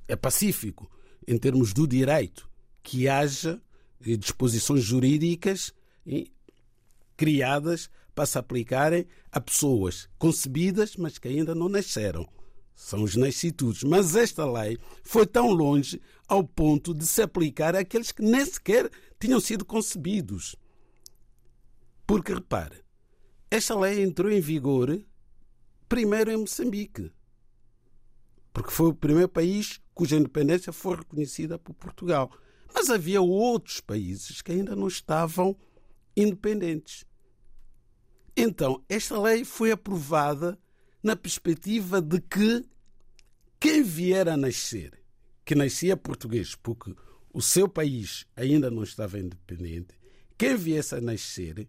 é 0.06 0.16
pacífico 0.16 0.90
em 1.26 1.36
termos 1.36 1.72
do 1.72 1.86
direito, 1.86 2.48
que 2.82 3.08
haja 3.08 3.60
disposições 4.00 4.82
jurídicas 4.82 5.74
criadas 7.16 7.90
para 8.14 8.24
se 8.24 8.38
aplicarem 8.38 9.06
a 9.30 9.40
pessoas 9.40 10.08
concebidas, 10.18 10.96
mas 10.96 11.18
que 11.18 11.28
ainda 11.28 11.54
não 11.54 11.68
nasceram. 11.68 12.26
São 12.74 13.02
os 13.02 13.14
nascituros. 13.16 13.82
Mas 13.82 14.16
esta 14.16 14.50
lei 14.50 14.78
foi 15.02 15.26
tão 15.26 15.50
longe 15.50 16.00
ao 16.26 16.42
ponto 16.42 16.94
de 16.94 17.06
se 17.06 17.20
aplicar 17.20 17.76
àqueles 17.76 18.12
que 18.12 18.22
nem 18.22 18.44
sequer 18.44 18.88
tinham 19.20 19.40
sido 19.40 19.64
concebidos. 19.64 20.56
Porque, 22.06 22.32
repare, 22.32 22.82
esta 23.50 23.78
lei 23.78 24.02
entrou 24.02 24.30
em 24.30 24.40
vigor 24.40 25.04
primeiro 25.88 26.30
em 26.30 26.36
Moçambique 26.36 27.10
porque 28.58 28.72
foi 28.72 28.88
o 28.88 28.94
primeiro 28.94 29.28
país 29.28 29.80
cuja 29.94 30.16
independência 30.16 30.72
foi 30.72 30.96
reconhecida 30.96 31.56
por 31.60 31.74
Portugal. 31.74 32.28
Mas 32.74 32.90
havia 32.90 33.20
outros 33.20 33.80
países 33.80 34.42
que 34.42 34.50
ainda 34.50 34.74
não 34.74 34.88
estavam 34.88 35.56
independentes. 36.16 37.04
Então, 38.36 38.84
esta 38.88 39.16
lei 39.20 39.44
foi 39.44 39.70
aprovada 39.70 40.58
na 41.00 41.14
perspectiva 41.14 42.02
de 42.02 42.20
que 42.20 42.64
quem 43.60 43.84
vier 43.84 44.28
a 44.28 44.36
nascer, 44.36 45.00
que 45.44 45.54
nascia 45.54 45.96
português, 45.96 46.56
porque 46.56 46.92
o 47.32 47.40
seu 47.40 47.68
país 47.68 48.26
ainda 48.34 48.68
não 48.72 48.82
estava 48.82 49.20
independente, 49.20 49.94
quem 50.36 50.56
viesse 50.56 50.96
a 50.96 51.00
nascer, 51.00 51.68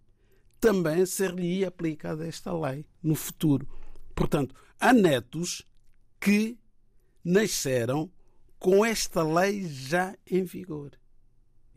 também 0.60 1.06
seria 1.06 1.68
aplicada 1.68 2.26
esta 2.26 2.52
lei 2.52 2.84
no 3.04 3.14
futuro. 3.14 3.68
Portanto, 4.16 4.56
há 4.80 4.92
netos 4.92 5.64
que 6.20 6.59
nasceram 7.30 8.10
com 8.58 8.86
esta 8.86 9.24
lei 9.24 9.68
já 9.68 10.16
em 10.30 10.44
vigor 10.44 10.92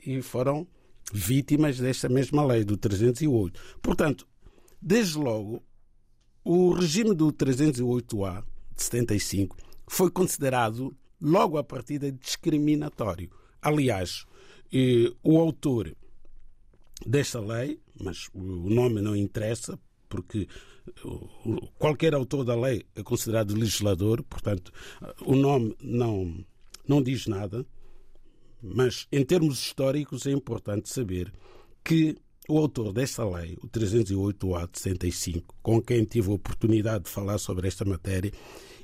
e 0.04 0.20
foram 0.20 0.66
vítimas 1.12 1.78
desta 1.78 2.08
mesma 2.08 2.44
lei, 2.44 2.64
do 2.64 2.76
308. 2.76 3.60
Portanto, 3.80 4.26
Desde 4.84 5.16
logo, 5.16 5.62
o 6.44 6.72
regime 6.72 7.14
do 7.14 7.32
308A 7.32 8.44
de 8.74 8.82
75 8.82 9.56
foi 9.86 10.10
considerado 10.10 10.92
logo 11.20 11.56
a 11.56 11.62
partida 11.62 12.10
discriminatório. 12.10 13.30
Aliás, 13.62 14.26
o 15.22 15.38
autor 15.38 15.96
desta 17.06 17.38
lei, 17.38 17.80
mas 17.94 18.28
o 18.34 18.40
nome 18.68 19.00
não 19.00 19.14
interessa, 19.14 19.78
porque 20.08 20.48
qualquer 21.78 22.14
autor 22.14 22.44
da 22.44 22.54
lei 22.54 22.84
é 22.94 23.02
considerado 23.02 23.54
legislador, 23.54 24.22
portanto, 24.22 24.72
o 25.24 25.34
nome 25.34 25.76
não, 25.80 26.44
não 26.86 27.02
diz 27.02 27.26
nada, 27.26 27.66
mas 28.62 29.06
em 29.10 29.24
termos 29.24 29.58
históricos 29.58 30.26
é 30.26 30.30
importante 30.30 30.88
saber 30.88 31.32
que 31.84 32.16
o 32.48 32.58
autor 32.58 32.92
desta 32.92 33.24
lei, 33.24 33.56
o 33.62 33.68
308A 33.68 34.70
de 34.70 34.78
65, 34.78 35.54
com 35.62 35.80
quem 35.80 36.04
tive 36.04 36.30
a 36.30 36.34
oportunidade 36.34 37.04
de 37.04 37.10
falar 37.10 37.38
sobre 37.38 37.68
esta 37.68 37.84
matéria, 37.84 38.32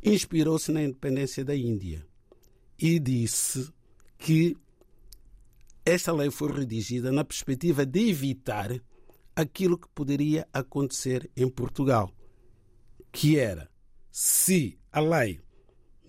inspirou-se 0.03 0.71
na 0.71 0.83
independência 0.83 1.45
da 1.45 1.57
Índia 1.57 2.07
e 2.79 2.99
disse 2.99 3.69
que 4.17 4.57
esta 5.85 6.13
lei 6.13 6.31
foi 6.31 6.53
redigida 6.53 7.11
na 7.11 7.25
perspectiva 7.25 7.85
de 7.85 8.11
evitar 8.11 8.81
aquilo 9.39 9.79
que 9.79 9.87
poderia 9.95 10.49
acontecer 10.53 11.31
em 11.37 11.49
Portugal, 11.49 12.11
que 13.13 13.39
era 13.39 13.71
se 14.11 14.77
a 14.91 14.99
lei 14.99 15.41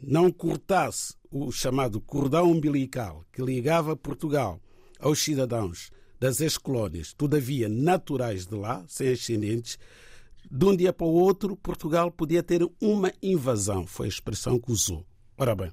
não 0.02 0.32
cortasse 0.32 1.13
o 1.30 1.52
chamado 1.52 2.02
cordão 2.02 2.52
umbilical 2.52 3.24
que 3.32 3.44
ligava 3.44 3.96
Portugal 3.96 4.60
aos 5.00 5.20
cidadãos 5.20 5.92
das 6.20 6.42
ex-colónias, 6.42 7.13
todavia 7.13 7.70
naturais 7.70 8.48
de 8.48 8.56
lá, 8.56 8.84
sem 8.88 9.10
ascendentes, 9.10 9.78
de 10.50 10.65
um 10.65 10.76
dia 10.76 10.92
para 10.92 11.06
o 11.06 11.13
outro, 11.13 11.56
Portugal 11.56 12.10
podia 12.10 12.42
ter 12.42 12.68
uma 12.82 13.13
invasão. 13.22 13.86
Foi 13.86 14.08
a 14.08 14.10
expressão 14.10 14.60
que 14.60 14.72
usou. 14.72 15.06
Ora 15.38 15.54
bem, 15.54 15.72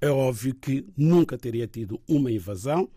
é 0.00 0.08
óbvio 0.08 0.54
que 0.54 0.86
nunca 0.96 1.36
teria 1.36 1.66
tido 1.66 2.00
uma 2.08 2.30
invasão. 2.30 2.88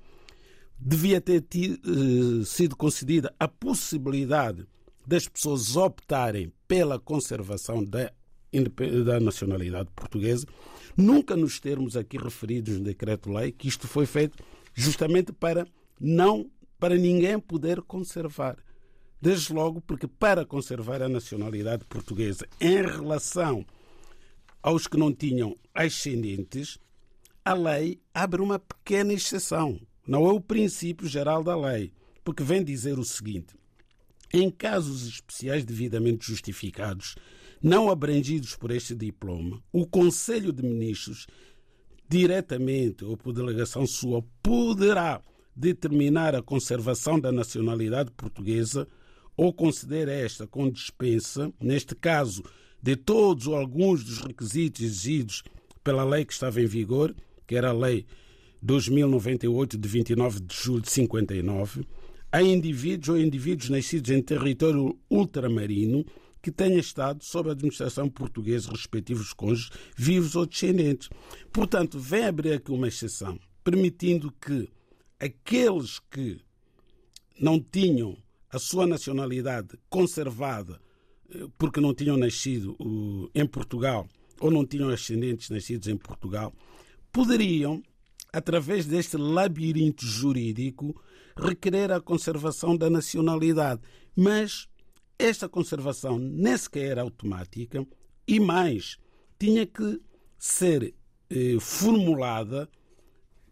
Devia 0.84 1.22
ter 1.22 1.42
tido, 1.42 1.80
eh, 1.86 2.44
sido 2.44 2.76
concedida 2.76 3.34
a 3.40 3.48
possibilidade 3.48 4.66
das 5.06 5.28
pessoas 5.28 5.76
optarem 5.76 6.52
pela 6.68 7.00
conservação 7.00 7.84
da, 7.84 8.12
da 9.06 9.20
nacionalidade 9.20 9.90
portuguesa, 9.96 10.48
nunca 10.98 11.36
nos 11.36 11.60
termos 11.60 11.96
aqui 11.96 12.18
referidos 12.18 12.78
no 12.78 12.84
decreto-lei 12.84 13.52
que 13.52 13.68
isto 13.68 13.88
foi 13.88 14.06
feito 14.06 14.44
justamente 14.74 15.32
para 15.32 15.68
não 16.00 16.50
para 16.80 16.96
ninguém 16.96 17.40
poder 17.40 17.82
conservar. 17.82 18.58
Desde 19.22 19.54
logo 19.54 19.82
porque 19.82 20.08
para 20.08 20.44
conservar 20.44 21.04
a 21.04 21.08
nacionalidade 21.08 21.86
portuguesa 21.86 22.48
em 22.60 22.82
relação 22.82 23.64
aos 24.64 24.88
que 24.88 24.98
não 24.98 25.14
tinham 25.14 25.56
ascendentes, 25.76 26.80
a 27.46 27.54
lei 27.54 28.02
abre 28.14 28.42
uma 28.42 28.58
pequena 28.58 29.14
exceção. 29.14 29.80
Não 30.12 30.28
é 30.28 30.34
o 30.34 30.42
princípio 30.42 31.08
geral 31.08 31.42
da 31.42 31.56
lei, 31.56 31.94
porque 32.22 32.44
vem 32.44 32.62
dizer 32.62 33.00
o 33.00 33.06
seguinte: 33.06 33.56
em 34.34 34.52
casos 34.52 35.08
especiais 35.08 35.64
devidamente 35.64 36.28
justificados, 36.28 37.16
não 37.64 37.90
abrangidos 37.90 38.54
por 38.54 38.72
este 38.72 38.94
diploma, 38.94 39.64
o 39.72 39.88
Conselho 39.88 40.52
de 40.52 40.64
Ministros, 40.64 41.28
diretamente 42.10 43.06
ou 43.06 43.16
por 43.16 43.32
delegação 43.32 43.88
sua, 43.88 44.22
poderá 44.44 45.22
determinar 45.56 46.36
a 46.36 46.44
conservação 46.44 47.18
da 47.18 47.32
nacionalidade 47.32 48.12
portuguesa 48.12 48.86
ou 49.38 49.54
conceder 49.54 50.10
esta 50.10 50.46
com 50.46 50.70
dispensa, 50.70 51.54
neste 51.58 51.96
caso, 51.96 52.44
de 52.84 52.98
todos 52.98 53.48
ou 53.48 53.56
alguns 53.56 54.04
dos 54.04 54.18
requisitos 54.18 54.82
exigidos 54.82 55.42
pela 55.82 56.04
lei 56.04 56.26
que 56.26 56.34
estava 56.34 56.60
em 56.60 56.66
vigor, 56.66 57.16
que 57.48 57.56
era 57.56 57.70
a 57.70 57.74
Lei 57.74 58.06
2098 58.62 59.78
de 59.78 59.88
29 59.88 60.40
de 60.42 60.56
julho 60.56 60.82
de 60.82 60.92
59, 60.92 61.86
a 62.32 62.42
indivíduos 62.42 63.10
ou 63.10 63.18
indivíduos 63.18 63.70
nascidos 63.70 64.10
em 64.12 64.22
território 64.22 64.98
ultramarino 65.10 66.06
que 66.42 66.52
tenha 66.52 66.80
estado 66.80 67.24
sob 67.24 67.50
a 67.50 67.52
administração 67.52 68.10
portuguesa, 68.10 68.72
respectivos 68.72 69.34
cônjuges, 69.34 69.70
vivos 69.96 70.36
ou 70.36 70.46
descendentes. 70.46 71.10
Portanto, 71.52 72.00
vem 72.00 72.26
abrir 72.26 72.54
aqui 72.54 72.72
uma 72.72 72.88
exceção, 72.88 73.40
permitindo 73.64 74.34
que 74.42 74.68
aqueles 75.20 76.00
que 76.00 76.40
não 77.40 77.60
tinham 77.60 78.18
a 78.50 78.58
sua 78.58 78.88
nacionalidade 78.88 79.78
conservada 79.90 80.82
eh, 81.30 81.48
porque 81.58 81.80
não 81.80 81.94
tinham 81.94 82.18
nascido 82.18 82.76
em 83.34 83.46
Portugal 83.46 84.08
ou 84.40 84.50
não 84.50 84.66
tinham 84.66 84.90
ascendentes 84.90 85.50
nascidos 85.50 85.88
em 85.88 85.96
Portugal, 85.96 86.52
poderiam, 87.12 87.84
através 88.32 88.86
deste 88.86 89.18
labirinto 89.18 90.06
jurídico, 90.06 91.00
requerer 91.36 91.92
a 91.92 92.02
conservação 92.02 92.78
da 92.78 92.90
nacionalidade. 92.90 93.82
Mas 94.16 94.68
esta 95.18 95.50
conservação 95.50 96.18
nem 96.18 96.58
sequer 96.58 96.92
era 96.92 97.02
automática 97.02 97.86
e 98.28 98.40
mais, 98.40 98.98
tinha 99.38 99.66
que 99.66 100.00
ser 100.38 100.94
eh, 101.30 101.58
formulada 101.60 102.70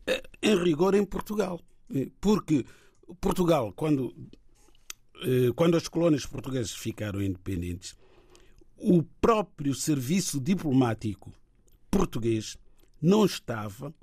eh, 0.07 0.23
em 0.41 0.55
rigor 0.63 0.95
em 0.95 1.05
Portugal. 1.05 1.59
Eh, 1.93 2.09
porque 2.19 2.65
Portugal, 3.19 3.73
quando, 3.73 4.13
eh, 5.23 5.51
quando 5.55 5.75
as 5.75 5.87
colónias 5.87 6.25
portuguesas 6.25 6.71
ficaram 6.71 7.21
independentes, 7.21 7.95
o 8.77 9.03
próprio 9.03 9.73
serviço 9.73 10.39
diplomático 10.39 11.33
português 11.91 12.57
não 13.01 13.25
estava, 13.25 13.93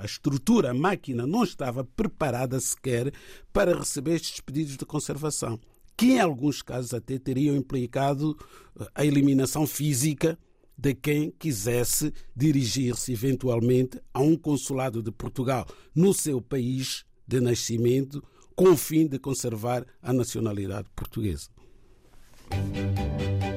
a 0.00 0.04
estrutura, 0.04 0.70
a 0.70 0.74
máquina 0.74 1.26
não 1.26 1.44
estava 1.44 1.84
preparada 1.84 2.58
sequer 2.60 3.12
para 3.52 3.78
receber 3.78 4.16
estes 4.16 4.40
pedidos 4.40 4.76
de 4.76 4.84
conservação, 4.84 5.58
que 5.96 6.12
em 6.12 6.20
alguns 6.20 6.62
casos 6.62 6.94
até 6.94 7.18
teriam 7.18 7.54
implicado 7.54 8.36
eh, 8.78 8.86
a 8.94 9.04
eliminação 9.04 9.66
física 9.66 10.38
de 10.76 10.94
quem 10.94 11.30
quisesse 11.30 12.12
dirigir-se 12.34 13.12
eventualmente 13.12 14.00
a 14.14 14.20
um 14.20 14.34
consulado 14.34 15.02
de 15.02 15.12
Portugal 15.12 15.66
no 15.94 16.14
seu 16.14 16.40
país 16.40 17.04
de 17.26 17.38
nascimento, 17.38 18.24
com 18.56 18.70
o 18.70 18.76
fim 18.76 19.06
de 19.06 19.18
conservar 19.18 19.86
a 20.02 20.12
nacionalidade 20.12 20.88
portuguesa. 20.96 21.48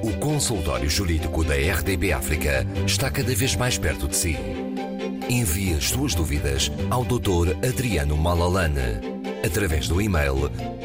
O 0.03 0.19
consultório 0.19 0.89
jurídico 0.89 1.43
da 1.43 1.55
RDB 1.55 2.11
África 2.11 2.67
está 2.85 3.09
cada 3.09 3.33
vez 3.33 3.55
mais 3.55 3.77
perto 3.77 4.07
de 4.07 4.15
si. 4.15 4.35
Envie 5.33 5.73
as 5.73 5.89
suas 5.89 6.13
dúvidas 6.13 6.71
ao 6.91 7.03
Dr. 7.03 7.57
Adriano 7.67 8.15
Malalane 8.15 9.01
através 9.43 9.87
do 9.87 9.99
e-mail 9.99 10.35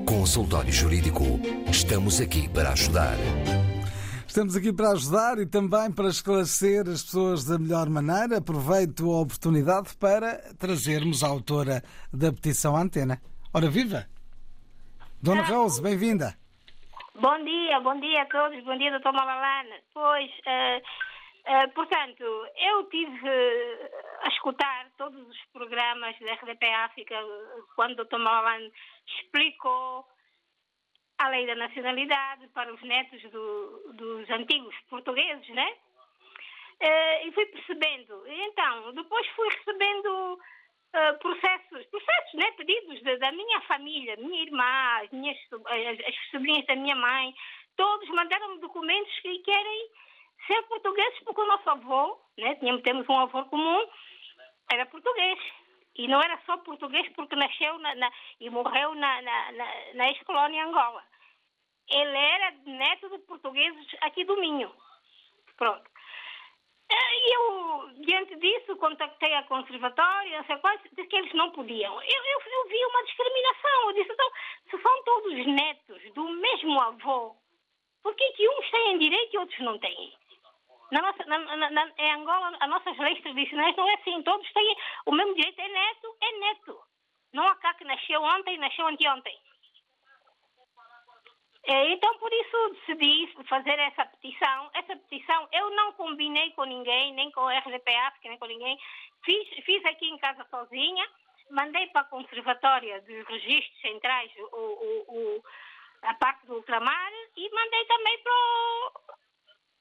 Consultório 0.06 0.72
Jurídico. 0.72 1.38
Estamos 1.70 2.22
aqui 2.22 2.48
para 2.48 2.72
ajudar. 2.72 3.18
Estamos 4.26 4.56
aqui 4.56 4.72
para 4.72 4.92
ajudar 4.92 5.38
e 5.38 5.44
também 5.44 5.90
para 5.90 6.08
esclarecer 6.08 6.88
as 6.88 7.02
pessoas 7.02 7.44
da 7.44 7.58
melhor 7.58 7.90
maneira. 7.90 8.38
Aproveito 8.38 9.12
a 9.12 9.20
oportunidade 9.20 9.90
para 10.00 10.38
trazermos 10.58 11.22
a 11.22 11.26
autora 11.26 11.84
da 12.10 12.32
petição 12.32 12.74
à 12.74 12.80
antena. 12.80 13.20
Ora, 13.52 13.68
viva! 13.68 14.06
Dona 15.24 15.40
Rose, 15.40 15.80
bem-vinda. 15.80 16.36
Bom 17.14 17.42
dia, 17.42 17.80
bom 17.80 17.98
dia 17.98 18.20
a 18.20 18.26
todos, 18.26 18.62
bom 18.62 18.76
dia, 18.76 18.90
doutor 18.90 19.14
Malalane. 19.14 19.72
Pois, 19.94 20.30
uh, 20.30 20.76
uh, 21.48 21.72
portanto, 21.72 22.22
eu 22.54 22.84
tive 22.90 23.30
a 24.20 24.28
escutar 24.28 24.86
todos 24.98 25.26
os 25.26 25.38
programas 25.50 26.14
da 26.20 26.34
RDP 26.34 26.66
África 26.66 27.14
quando 27.74 27.92
o 27.92 27.96
doutor 27.96 28.18
Malalane 28.18 28.70
explicou 29.06 30.06
a 31.16 31.28
lei 31.30 31.46
da 31.46 31.54
nacionalidade 31.54 32.46
para 32.48 32.74
os 32.74 32.82
netos 32.82 33.22
do, 33.30 33.94
dos 33.94 34.28
antigos 34.28 34.74
portugueses, 34.90 35.48
né? 35.54 35.72
Uh, 36.82 37.28
e 37.28 37.32
fui 37.32 37.46
percebendo. 37.46 38.22
Então, 38.26 38.92
depois 38.92 39.26
fui 39.28 39.48
recebendo 39.48 40.38
uh, 40.94 41.18
processos, 41.18 41.86
processos, 41.86 42.34
né, 42.34 42.50
pedidos 42.52 43.02
da 43.18 43.32
minha 43.32 43.60
família, 43.62 44.16
minha 44.16 44.42
irmã, 44.42 45.02
as, 45.02 45.10
minhas, 45.10 45.36
as, 45.52 46.00
as 46.06 46.30
sobrinhas 46.30 46.64
da 46.66 46.76
minha 46.76 46.96
mãe, 46.96 47.34
todos 47.76 48.08
mandaram-me 48.10 48.60
documentos 48.60 49.12
que 49.20 49.38
querem 49.40 49.88
ser 50.46 50.62
portugueses 50.64 51.18
porque 51.24 51.40
o 51.40 51.46
nosso 51.46 51.68
avô, 51.70 52.18
né, 52.38 52.54
temos 52.82 53.08
um 53.08 53.18
avô 53.18 53.44
comum, 53.46 53.86
era 54.70 54.86
português. 54.86 55.38
E 55.96 56.08
não 56.08 56.20
era 56.20 56.40
só 56.44 56.56
português 56.58 57.08
porque 57.14 57.36
nasceu 57.36 57.78
na, 57.78 57.94
na, 57.94 58.10
e 58.40 58.50
morreu 58.50 58.96
na, 58.96 59.22
na, 59.22 59.52
na 59.94 60.08
ex-colônia 60.08 60.64
Angola. 60.66 61.04
Ele 61.88 62.16
era 62.16 62.50
neto 62.66 63.08
de 63.10 63.18
portugueses 63.18 63.86
aqui 64.00 64.24
do 64.24 64.36
Minho. 64.36 64.74
Pronto. 65.56 65.93
Eh, 66.94 67.34
eu, 67.34 67.90
diante 68.04 68.36
disso, 68.36 68.76
contactei 68.76 69.34
a 69.34 69.42
conservatória, 69.44 70.38
não 70.38 70.44
sei 70.44 70.56
quais, 70.58 70.80
disse 70.92 71.08
que 71.08 71.16
eles 71.16 71.32
não 71.32 71.50
podiam. 71.50 71.92
Eu, 71.92 72.24
eu, 72.24 72.40
eu, 72.46 72.68
vi 72.68 72.84
uma 72.86 73.04
discriminação. 73.04 73.88
Eu 73.88 73.92
disse, 73.94 74.12
então, 74.12 74.30
se 74.70 74.80
são 74.80 75.04
todos 75.04 75.46
netos 75.46 76.14
do 76.14 76.28
mesmo 76.28 76.80
avô, 76.80 77.36
por 78.02 78.14
que, 78.14 78.32
que 78.32 78.48
uns 78.48 78.70
têm 78.70 78.98
direito 78.98 79.34
e 79.34 79.38
outros 79.38 79.58
não 79.60 79.78
têm? 79.78 80.12
Na 80.92 81.02
nossa, 81.02 81.24
na, 81.24 81.38
na, 81.38 81.70
na, 81.70 81.92
em 81.98 82.12
Angola, 82.12 82.56
as 82.60 82.68
nossas 82.68 82.96
leis 82.98 83.20
tradicionais 83.22 83.74
não 83.74 83.88
é 83.88 83.94
assim. 83.94 84.22
Todos 84.22 84.52
têm 84.52 84.76
o 85.06 85.12
mesmo 85.12 85.34
direito. 85.34 85.58
É 85.58 85.68
neto, 85.68 86.16
é 86.20 86.38
neto. 86.38 86.80
Não 87.32 87.48
há 87.48 87.56
cá 87.56 87.74
que 87.74 87.84
nasceu 87.84 88.22
ontem, 88.22 88.58
nasceu 88.58 88.86
anteontem. 88.86 89.36
É, 91.66 91.90
então, 91.92 92.16
por 92.18 92.30
isso 92.32 92.76
decidi 92.86 93.26
fazer 93.48 93.78
essa 93.78 94.04
petição. 94.04 94.70
Essa 94.74 94.96
petição 94.96 95.48
eu 95.52 95.70
não 95.70 95.92
combinei 95.94 96.50
com 96.52 96.64
ninguém, 96.64 97.14
nem 97.14 97.30
com 97.30 97.40
o 97.40 97.48
RDPA, 97.48 98.12
nem 98.24 98.38
com 98.38 98.46
ninguém. 98.46 98.78
Fiz, 99.24 99.48
fiz 99.64 99.84
aqui 99.86 100.06
em 100.06 100.18
casa 100.18 100.46
sozinha, 100.50 101.08
mandei 101.50 101.86
para 101.86 102.02
a 102.02 102.04
Conservatória 102.04 103.00
de 103.02 103.22
Registros 103.22 103.80
Centrais 103.80 104.30
o, 104.36 104.56
o, 104.56 105.04
o, 105.08 105.44
a 106.02 106.14
parte 106.14 106.46
do 106.46 106.56
ultramar 106.56 107.12
e 107.34 107.50
mandei 107.50 107.84
também 107.86 108.18
para 108.18 108.32
o, 108.32 108.92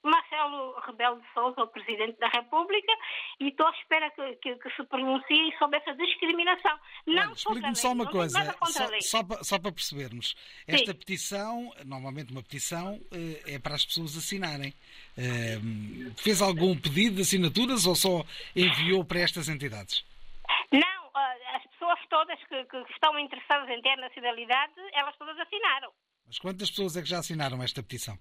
Marcelo 0.03 0.79
Rebelo 0.85 1.19
de 1.19 1.33
Sousa, 1.33 1.63
o 1.63 1.67
Presidente 1.67 2.19
da 2.19 2.27
República, 2.27 2.91
e 3.39 3.47
estou 3.47 3.65
à 3.65 3.71
espera 3.71 4.11
que, 4.11 4.35
que, 4.35 4.55
que 4.55 4.69
se 4.75 4.83
pronuncie 4.83 5.57
sobre 5.57 5.77
essa 5.77 5.95
discriminação. 5.95 6.77
Não 7.07 7.31
Explique-me 7.31 7.75
só 7.75 7.93
uma 7.93 8.09
coisa, 8.09 8.43
só, 8.43 8.65
só, 9.01 9.23
para, 9.23 9.43
só, 9.43 9.59
para, 9.59 9.71
percebermos. 9.71 10.35
Esta 10.67 10.91
Sim. 10.91 10.97
petição, 10.97 11.73
normalmente 11.85 12.31
uma 12.31 12.43
petição, 12.43 12.99
eh, 13.11 13.55
é 13.55 13.59
para 13.59 13.75
as 13.75 13.85
pessoas 13.85 14.17
assinarem. 14.17 14.73
Eh, 15.17 15.59
fez 16.17 16.41
algum 16.41 16.77
pedido 16.77 17.15
de 17.15 17.21
assinaturas 17.21 17.85
ou 17.85 17.95
só 17.95 18.23
enviou 18.55 19.05
para 19.05 19.21
estas 19.21 19.47
entidades? 19.47 20.05
Não, 20.71 20.79
eh, 20.79 21.55
as 21.55 21.63
pessoas 21.71 21.99
todas 22.09 22.39
que, 22.45 22.65
que 22.65 22.77
estão 22.91 23.17
interessadas 23.17 23.69
em 23.69 23.81
ter 23.81 23.95
nacionalidade, 23.95 24.73
elas 24.93 25.15
todas 25.17 25.39
assinaram. 25.39 25.91
Mas 26.27 26.39
quantas 26.39 26.69
pessoas 26.69 26.97
é 26.97 27.01
que 27.01 27.07
já 27.07 27.19
assinaram 27.19 27.61
esta 27.63 27.81
petição? 27.81 28.17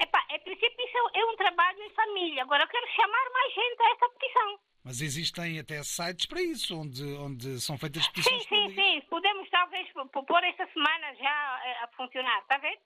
Epá, 0.00 0.24
é 0.30 0.38
princípio 0.38 0.84
isso 0.84 1.10
é 1.14 1.24
um 1.24 1.36
trabalho 1.36 1.82
em 1.82 1.90
família. 1.90 2.42
Agora 2.42 2.64
eu 2.64 2.68
quero 2.68 2.86
chamar 2.92 3.30
mais 3.32 3.54
gente 3.54 3.82
a 3.82 3.90
esta 3.92 4.08
petição. 4.10 4.58
Mas 4.84 5.00
existem 5.00 5.58
até 5.58 5.82
sites 5.82 6.26
para 6.26 6.42
isso, 6.42 6.78
onde, 6.78 7.02
onde 7.14 7.60
são 7.60 7.78
feitas 7.78 8.06
petições. 8.08 8.42
Sim, 8.42 8.48
sim, 8.48 8.74
sim. 8.74 9.00
Podemos 9.08 9.48
talvez 9.48 9.88
pôr 9.92 10.44
esta 10.44 10.66
semana 10.72 11.14
já 11.14 11.60
eh, 11.64 11.84
a 11.84 11.88
funcionar, 11.96 12.38
está 12.40 12.56
a 12.56 12.58
ver? 12.58 12.78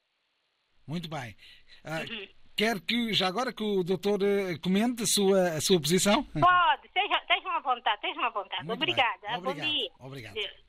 Muito 0.87 1.09
bem. 1.09 1.37
Ah, 1.85 2.01
uhum. 2.09 2.29
Quer 2.57 2.81
que, 2.81 3.13
já 3.13 3.29
agora, 3.29 3.53
que 3.53 3.63
o 3.63 3.83
doutor 3.83 4.21
eh, 4.23 4.59
comente 4.63 5.03
a 5.03 5.07
sua, 5.07 5.57
a 5.57 5.61
sua 5.61 5.81
posição? 5.81 6.25
Pode, 6.25 6.87
estejam 6.87 7.51
à 7.51 7.61
vontade, 7.61 7.97
estejam 7.97 8.25
à 8.25 8.31
vontade. 8.31 8.65
Muito 8.65 8.83
Obrigada. 8.83 9.27
Bem. 9.29 9.37
Obrigado. 9.37 9.67
Bom 9.67 9.73
dia. 9.73 9.91
Obrigado. 9.99 10.68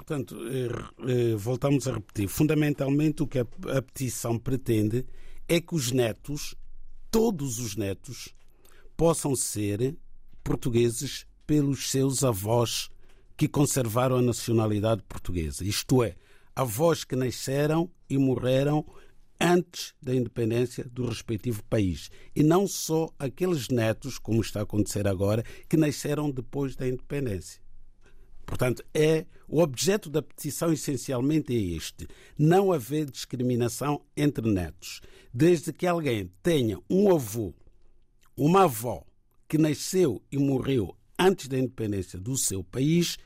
Portanto, 0.00 0.34
eh, 0.48 1.36
voltamos 1.36 1.86
a 1.86 1.92
repetir. 1.92 2.26
Fundamentalmente, 2.26 3.22
o 3.22 3.26
que 3.26 3.38
a 3.38 3.44
petição 3.82 4.38
pretende 4.38 5.04
é 5.46 5.60
que 5.60 5.74
os 5.74 5.92
netos, 5.92 6.54
todos 7.10 7.58
os 7.58 7.76
netos, 7.76 8.34
possam 8.96 9.36
ser 9.36 9.94
portugueses 10.42 11.26
pelos 11.46 11.90
seus 11.90 12.24
avós 12.24 12.88
que 13.36 13.46
conservaram 13.46 14.16
a 14.16 14.22
nacionalidade 14.22 15.02
portuguesa. 15.02 15.64
Isto 15.66 16.02
é, 16.02 16.16
avós 16.56 17.04
que 17.04 17.14
nasceram 17.14 17.90
e 18.08 18.16
morreram 18.16 18.86
antes 19.38 19.92
da 20.00 20.14
independência 20.14 20.82
do 20.90 21.06
respectivo 21.06 21.62
país. 21.64 22.10
E 22.34 22.42
não 22.42 22.66
só 22.66 23.10
aqueles 23.18 23.68
netos, 23.68 24.18
como 24.18 24.40
está 24.40 24.60
a 24.60 24.62
acontecer 24.62 25.06
agora, 25.06 25.44
que 25.68 25.76
nasceram 25.76 26.30
depois 26.30 26.74
da 26.74 26.88
independência. 26.88 27.60
Portanto, 28.50 28.84
é 28.92 29.24
o 29.46 29.60
objeto 29.60 30.10
da 30.10 30.20
petição 30.20 30.72
essencialmente 30.72 31.54
é 31.54 31.76
este: 31.76 32.08
não 32.36 32.72
haver 32.72 33.08
discriminação 33.08 34.02
entre 34.16 34.50
netos, 34.50 35.00
desde 35.32 35.72
que 35.72 35.86
alguém 35.86 36.30
tenha 36.42 36.78
um 36.90 37.14
avô, 37.14 37.54
uma 38.36 38.64
avó 38.64 39.06
que 39.48 39.56
nasceu 39.56 40.20
e 40.32 40.36
morreu 40.36 40.94
antes 41.16 41.46
da 41.46 41.56
independência 41.56 42.18
do 42.18 42.36
seu 42.36 42.64
país, 42.64 43.16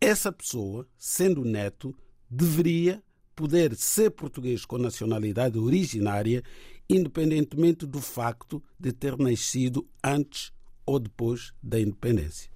essa 0.00 0.32
pessoa, 0.32 0.86
sendo 0.98 1.44
neto, 1.44 1.94
deveria 2.28 3.02
poder 3.36 3.76
ser 3.76 4.10
português 4.10 4.64
com 4.64 4.78
nacionalidade 4.78 5.58
originária, 5.58 6.42
independentemente 6.88 7.86
do 7.86 8.00
facto 8.00 8.60
de 8.78 8.92
ter 8.92 9.16
nascido 9.16 9.86
antes 10.02 10.52
ou 10.84 10.98
depois 10.98 11.52
da 11.62 11.80
independência. 11.80 12.50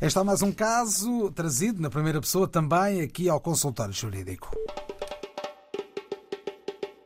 Este 0.00 0.18
é 0.18 0.22
mais 0.22 0.42
um 0.42 0.52
caso 0.52 1.30
trazido 1.32 1.80
na 1.80 1.90
primeira 1.90 2.20
pessoa 2.20 2.46
também 2.46 3.00
aqui 3.00 3.28
ao 3.28 3.40
consultório 3.40 3.92
jurídico. 3.92 4.50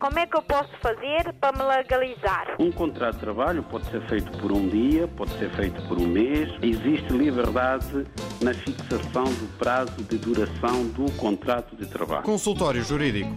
Como 0.00 0.18
é 0.18 0.26
que 0.26 0.34
eu 0.34 0.42
posso 0.42 0.70
fazer 0.80 1.30
para 1.38 1.52
me 1.58 1.62
legalizar? 1.62 2.56
Um 2.58 2.72
contrato 2.72 3.16
de 3.16 3.20
trabalho 3.20 3.62
pode 3.64 3.84
ser 3.90 4.00
feito 4.08 4.32
por 4.38 4.50
um 4.50 4.66
dia, 4.66 5.06
pode 5.08 5.30
ser 5.38 5.54
feito 5.54 5.80
por 5.86 5.98
um 5.98 6.06
mês. 6.06 6.48
Existe 6.62 7.12
liberdade 7.12 8.06
na 8.40 8.54
fixação 8.54 9.24
do 9.24 9.58
prazo 9.58 10.02
de 10.02 10.16
duração 10.16 10.86
do 10.88 11.12
contrato 11.12 11.76
de 11.76 11.86
trabalho. 11.86 12.22
Consultório 12.22 12.82
Jurídico. 12.82 13.30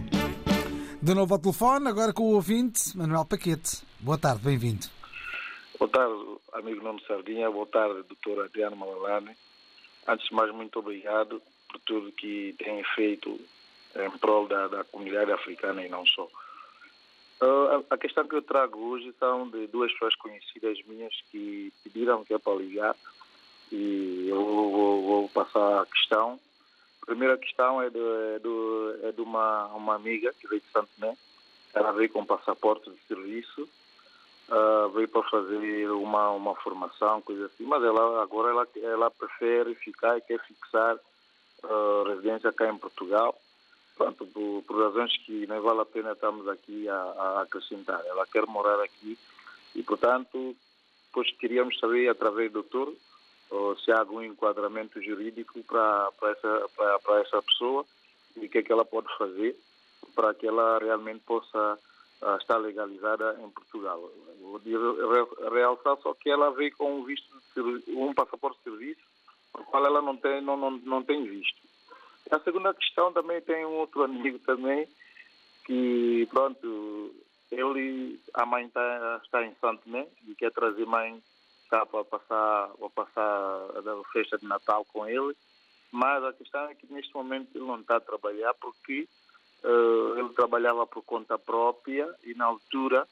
De 1.02 1.12
novo 1.12 1.34
ao 1.34 1.38
telefone, 1.38 1.86
agora 1.86 2.14
com 2.14 2.22
o 2.22 2.34
ouvinte 2.34 2.96
Manuel 2.96 3.26
Paquete. 3.26 3.82
Boa 4.00 4.16
tarde, 4.16 4.40
bem-vindo. 4.42 4.93
Boa 5.76 5.90
tarde, 5.90 6.14
amigo 6.52 6.82
Nuno 6.84 7.00
Sardinha. 7.00 7.50
Boa 7.50 7.66
tarde, 7.66 8.04
doutor 8.04 8.44
Adriano 8.44 8.76
Malalane. 8.76 9.36
Antes 10.06 10.28
de 10.28 10.34
mais, 10.34 10.52
muito 10.52 10.78
obrigado 10.78 11.42
por 11.68 11.80
tudo 11.80 12.12
que 12.12 12.54
tem 12.58 12.84
feito 12.94 13.40
em 13.96 14.10
prol 14.18 14.46
da, 14.46 14.68
da 14.68 14.84
comunidade 14.84 15.32
africana 15.32 15.84
e 15.84 15.88
não 15.88 16.06
só. 16.06 16.28
Uh, 17.42 17.84
a 17.90 17.98
questão 17.98 18.26
que 18.26 18.36
eu 18.36 18.42
trago 18.42 18.78
hoje 18.78 19.12
são 19.18 19.48
de 19.48 19.66
duas 19.66 19.92
pessoas 19.92 20.14
conhecidas 20.14 20.78
minhas 20.86 21.12
que 21.32 21.72
pediram 21.82 22.24
que 22.24 22.32
é 22.32 22.38
para 22.38 22.54
ligar 22.54 22.94
e 23.72 24.28
eu 24.28 24.44
vou, 24.44 25.02
vou, 25.02 25.28
passar 25.30 25.82
a 25.82 25.86
questão. 25.86 26.38
A 27.02 27.06
primeira 27.06 27.36
questão 27.36 27.82
é 27.82 27.90
de, 27.90 27.98
é 27.98 28.38
de, 28.38 29.06
é 29.08 29.12
de 29.12 29.20
uma, 29.20 29.66
uma 29.74 29.96
amiga 29.96 30.32
que 30.38 30.46
veio 30.46 30.60
de 30.60 30.70
Santo 30.70 30.90
Né. 30.98 31.16
Ela 31.74 31.90
veio 31.90 32.10
com 32.10 32.24
passaporte 32.24 32.88
de 32.88 32.98
serviço 33.08 33.68
uh, 34.48 34.88
veio 34.90 35.08
para 35.08 35.22
fazer 35.24 35.90
uma, 35.90 36.30
uma 36.30 36.54
formação, 36.56 37.20
coisa 37.22 37.46
assim, 37.46 37.64
mas 37.64 37.82
ela 37.82 38.22
agora 38.22 38.50
ela, 38.50 38.66
ela 38.76 39.10
prefere 39.10 39.74
ficar 39.74 40.18
e 40.18 40.22
quer 40.22 40.40
fixar 40.40 40.96
uh, 40.96 42.02
residência 42.08 42.52
cá 42.52 42.68
em 42.68 42.78
Portugal, 42.78 43.38
pronto, 43.96 44.26
por, 44.26 44.62
por, 44.66 44.82
razões 44.84 45.16
que 45.18 45.46
não 45.46 45.60
vale 45.62 45.80
a 45.80 45.86
pena 45.86 46.12
estarmos 46.12 46.48
aqui 46.48 46.88
a, 46.88 46.94
a 46.96 47.42
acrescentar. 47.42 48.00
Ela 48.06 48.26
quer 48.26 48.46
morar 48.46 48.80
aqui 48.82 49.18
e, 49.74 49.82
portanto, 49.82 50.56
depois 51.06 51.30
queríamos 51.38 51.78
saber 51.78 52.08
através 52.08 52.50
do 52.50 52.62
doutor 52.62 52.92
se 53.84 53.92
há 53.92 54.00
algum 54.00 54.20
enquadramento 54.20 55.00
jurídico 55.00 55.62
para, 55.64 56.10
para, 56.18 56.30
essa, 56.30 56.68
para, 56.76 56.98
para 56.98 57.20
essa 57.20 57.42
pessoa 57.42 57.84
e 58.36 58.46
o 58.46 58.48
que 58.48 58.58
é 58.58 58.62
que 58.62 58.72
ela 58.72 58.84
pode 58.84 59.06
fazer 59.16 59.56
para 60.14 60.34
que 60.34 60.46
ela 60.46 60.78
realmente 60.78 61.20
possa 61.20 61.78
está 62.40 62.56
legalizada 62.56 63.38
em 63.40 63.50
Portugal. 63.50 64.10
Vou 64.40 64.60
realçar 65.52 65.96
só 66.02 66.14
que 66.14 66.30
ela 66.30 66.50
veio 66.50 66.74
com 66.76 67.00
um 67.00 67.04
visto, 67.04 67.28
um 67.88 68.14
passaporte 68.14 68.58
de 68.58 68.64
serviço, 68.64 69.00
o 69.54 69.64
qual 69.64 69.84
ela 69.84 70.02
não 70.02 70.16
tem, 70.16 70.40
não, 70.40 70.56
não, 70.56 70.70
não 70.70 71.02
tem 71.02 71.24
visto. 71.24 71.60
A 72.30 72.38
segunda 72.40 72.72
questão 72.74 73.12
também 73.12 73.40
tem 73.42 73.64
um 73.66 73.74
outro 73.74 74.02
amigo 74.02 74.38
também, 74.40 74.88
que 75.66 76.26
pronto, 76.30 77.14
ele, 77.50 78.18
a 78.32 78.46
mãe 78.46 78.68
tá, 78.68 79.20
está 79.22 79.44
em 79.44 79.54
Santo 79.56 79.88
né, 79.88 80.06
e 80.26 80.34
quer 80.34 80.50
trazer 80.50 80.86
mãe 80.86 81.22
cá 81.68 81.84
para 81.84 82.04
passar, 82.04 82.68
para 82.68 82.90
passar 82.90 83.20
a 83.20 84.12
festa 84.12 84.38
de 84.38 84.46
Natal 84.46 84.84
com 84.86 85.06
ele, 85.06 85.36
mas 85.92 86.24
a 86.24 86.32
questão 86.32 86.68
é 86.68 86.74
que 86.74 86.92
neste 86.92 87.14
momento 87.14 87.50
ele 87.54 87.64
não 87.64 87.80
está 87.80 87.96
a 87.96 88.00
trabalhar 88.00 88.54
porque 88.54 89.06
Uh, 89.64 90.18
ele 90.18 90.28
trabalhava 90.34 90.86
por 90.86 91.02
conta 91.02 91.38
própria 91.38 92.06
e 92.22 92.34
na 92.34 92.44
altura 92.44 93.08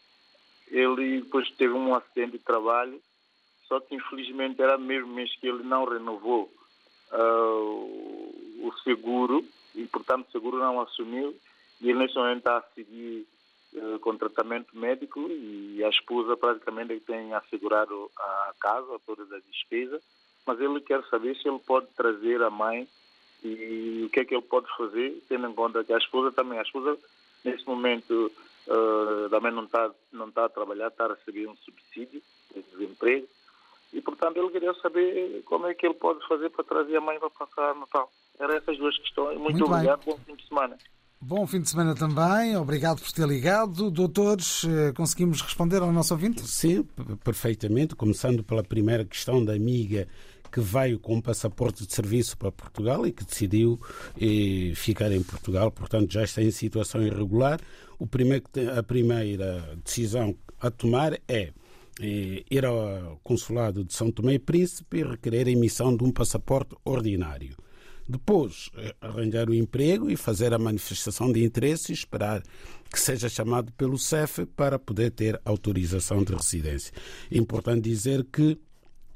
ele 0.69 1.23
depois 1.23 1.51
teve 1.53 1.73
um 1.73 1.95
acidente 1.95 2.33
de 2.33 2.39
trabalho, 2.41 3.01
só 3.67 3.81
que 3.81 3.95
infelizmente 3.95 4.61
era 4.61 4.77
mesmo 4.77 5.15
mês 5.15 5.35
que 5.37 5.47
ele 5.47 5.63
não 5.63 5.87
renovou 5.87 6.53
uh, 7.11 8.67
o 8.67 8.73
seguro 8.85 9.43
e 9.75 9.87
portanto 9.87 10.29
o 10.29 10.31
seguro 10.31 10.59
não 10.59 10.79
assumiu. 10.81 11.35
E 11.81 11.89
ele 11.89 11.99
neste 11.99 12.19
momento 12.19 12.39
está 12.39 12.59
a 12.59 12.75
seguir 12.75 13.27
uh, 13.75 13.99
com 14.01 14.17
tratamento 14.19 14.77
médico 14.77 15.27
e 15.31 15.83
a 15.83 15.89
esposa 15.89 16.37
praticamente 16.37 17.01
tem 17.01 17.33
assegurado 17.33 18.11
a 18.19 18.55
casa, 18.61 19.01
todas 19.07 19.33
as 19.33 19.43
despesas, 19.45 20.03
mas 20.47 20.61
ele 20.61 20.81
quer 20.83 21.03
saber 21.05 21.35
se 21.37 21.49
ele 21.49 21.59
pode 21.61 21.87
trazer 21.97 22.43
a 22.43 22.51
mãe 22.51 22.87
e 23.45 24.05
o 24.07 24.11
que 24.11 24.21
é 24.21 24.25
que 24.25 24.35
ele 24.35 24.43
pode 24.43 24.67
fazer, 24.77 25.23
tendo 25.29 25.47
em 25.47 25.55
conta 25.55 25.85
que 25.85 25.93
a 25.93 25.99
esposa 25.99 26.31
também, 26.33 26.59
a 26.59 26.63
esposa 26.63 26.97
nesse 27.45 27.67
momento 27.67 28.31
uh, 28.69 29.29
também 29.31 29.53
não 29.53 29.65
está 29.65 29.91
não 30.13 30.31
tá 30.31 30.45
a 30.45 30.49
trabalhar, 30.49 30.89
está 30.89 31.07
a 31.07 31.15
receber 31.15 31.49
um 31.49 31.57
subsídio 31.57 32.23
de 32.55 32.63
desemprego. 32.63 33.27
E, 33.93 34.01
portanto, 34.01 34.39
ele 34.39 34.51
queria 34.51 34.73
saber 34.75 35.43
como 35.45 35.67
é 35.67 35.75
que 35.75 35.87
ele 35.87 35.95
pode 35.95 36.27
fazer 36.27 36.49
para 36.51 36.65
trazer 36.65 36.97
a 36.97 37.01
mãe 37.01 37.19
para 37.19 37.29
passar 37.31 37.75
Natal. 37.75 38.11
Eram 38.39 38.55
essas 38.55 38.79
duas 38.79 38.97
questões. 38.97 39.39
Muito, 39.39 39.59
Muito 39.59 39.65
obrigado, 39.67 40.05
bem. 40.05 40.15
bom 40.15 40.21
fim 40.25 40.35
de 40.35 40.49
semana. 40.49 40.79
Bom 41.21 41.47
fim 41.47 41.61
de 41.61 41.71
semana 41.71 41.95
também, 41.95 42.57
obrigado 42.57 43.01
por 43.01 43.13
ter 43.13 43.29
ligado. 43.29 43.93
Doutores, 43.93 44.65
eh, 44.65 44.93
conseguimos 44.93 45.41
responder 45.41 45.81
ao 45.81 45.93
nosso 45.93 46.13
ouvinte? 46.15 46.41
Sim, 46.41 46.83
perfeitamente. 47.23 47.95
Começando 47.95 48.43
pela 48.43 48.65
primeira 48.65 49.05
questão 49.05 49.45
da 49.45 49.53
amiga 49.53 50.09
que 50.53 50.61
veio 50.61 50.99
com 50.99 51.15
um 51.15 51.21
passaporte 51.21 51.87
de 51.87 51.95
serviço 51.95 52.37
para 52.37 52.53
Portugal 52.53 53.07
e 53.07 53.13
que 53.13 53.25
decidiu 53.25 53.81
eh, 54.21 54.75
ficar 54.75 55.11
em 55.11 55.23
Portugal, 55.23 55.71
portanto 55.73 56.13
já 56.13 56.23
está 56.23 56.43
em 56.43 56.51
situação 56.51 57.03
irregular. 57.03 57.59
O 57.99 58.07
primeiro, 58.07 58.45
a 58.79 58.83
primeira 58.83 59.79
decisão 59.83 60.37
a 60.61 60.71
tomar 60.71 61.15
é 61.27 61.53
eh, 62.01 62.45
ir 62.51 62.67
ao 62.67 63.19
consulado 63.23 63.83
de 63.83 63.95
São 63.95 64.11
Tomé 64.11 64.35
e 64.35 64.39
Príncipe 64.39 64.99
e 64.99 65.03
requerer 65.03 65.47
a 65.47 65.51
emissão 65.51 65.97
de 65.97 66.05
um 66.05 66.13
passaporte 66.13 66.77
ordinário. 66.85 67.57
Depois, 68.09 68.69
eh, 68.77 68.95
arranjar 69.01 69.49
o 69.49 69.55
emprego 69.55 70.11
e 70.11 70.17
fazer 70.17 70.53
a 70.53 70.59
manifestação 70.59 71.33
de 71.33 71.43
interesse 71.43 71.93
e 71.93 71.95
esperar 71.95 72.43
que 72.93 73.01
seja 73.01 73.29
chamado 73.29 73.73
pelo 73.73 73.99
CEF 73.99 74.45
para 74.45 74.79
poder 74.79 75.13
ter 75.13 75.41
autorização 75.45 76.23
de 76.23 76.35
residência. 76.35 76.93
É 77.31 77.39
importante 77.39 77.89
dizer 77.89 78.25
que, 78.25 78.59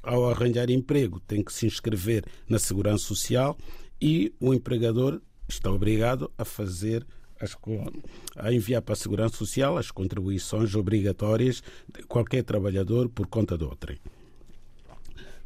ao 0.06 0.30
arranjar 0.30 0.70
emprego, 0.70 1.20
tem 1.20 1.42
que 1.42 1.52
se 1.52 1.66
inscrever 1.66 2.24
na 2.48 2.58
Segurança 2.58 3.04
Social 3.04 3.56
e 4.00 4.32
o 4.40 4.54
empregador 4.54 5.20
está 5.48 5.70
obrigado 5.70 6.30
a 6.38 6.44
fazer 6.44 7.06
as, 7.40 7.56
a 8.36 8.52
enviar 8.52 8.80
para 8.80 8.94
a 8.94 8.96
Segurança 8.96 9.36
Social 9.36 9.76
as 9.76 9.90
contribuições 9.90 10.74
obrigatórias 10.74 11.62
de 11.92 12.02
qualquer 12.04 12.44
trabalhador 12.44 13.08
por 13.08 13.26
conta 13.26 13.58
de 13.58 13.64
outrem. 13.64 13.98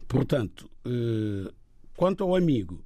Portanto, 0.06 0.70
eh, 0.84 1.50
quanto 1.96 2.22
ao 2.22 2.36
amigo, 2.36 2.84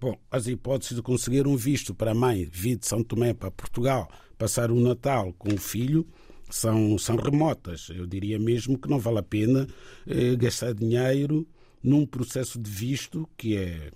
Bom, 0.00 0.16
as 0.30 0.46
hipóteses 0.46 0.94
de 0.94 1.02
conseguir 1.02 1.48
um 1.48 1.56
visto 1.56 1.92
para 1.92 2.12
a 2.12 2.14
mãe 2.14 2.44
vir 2.44 2.76
de 2.76 2.86
São 2.86 3.02
Tomé 3.02 3.34
para 3.34 3.50
Portugal, 3.50 4.08
passar 4.38 4.70
o 4.70 4.78
Natal 4.78 5.32
com 5.36 5.52
o 5.52 5.58
filho, 5.58 6.06
são, 6.50 6.98
são 6.98 7.16
remotas. 7.16 7.88
Eu 7.94 8.06
diria 8.06 8.38
mesmo 8.38 8.78
que 8.78 8.88
não 8.88 8.98
vale 8.98 9.18
a 9.18 9.22
pena 9.22 9.66
eh, 10.06 10.36
gastar 10.36 10.74
dinheiro 10.74 11.46
num 11.82 12.06
processo 12.06 12.58
de 12.58 12.70
visto 12.70 13.28
que 13.36 13.56
é 13.56 13.90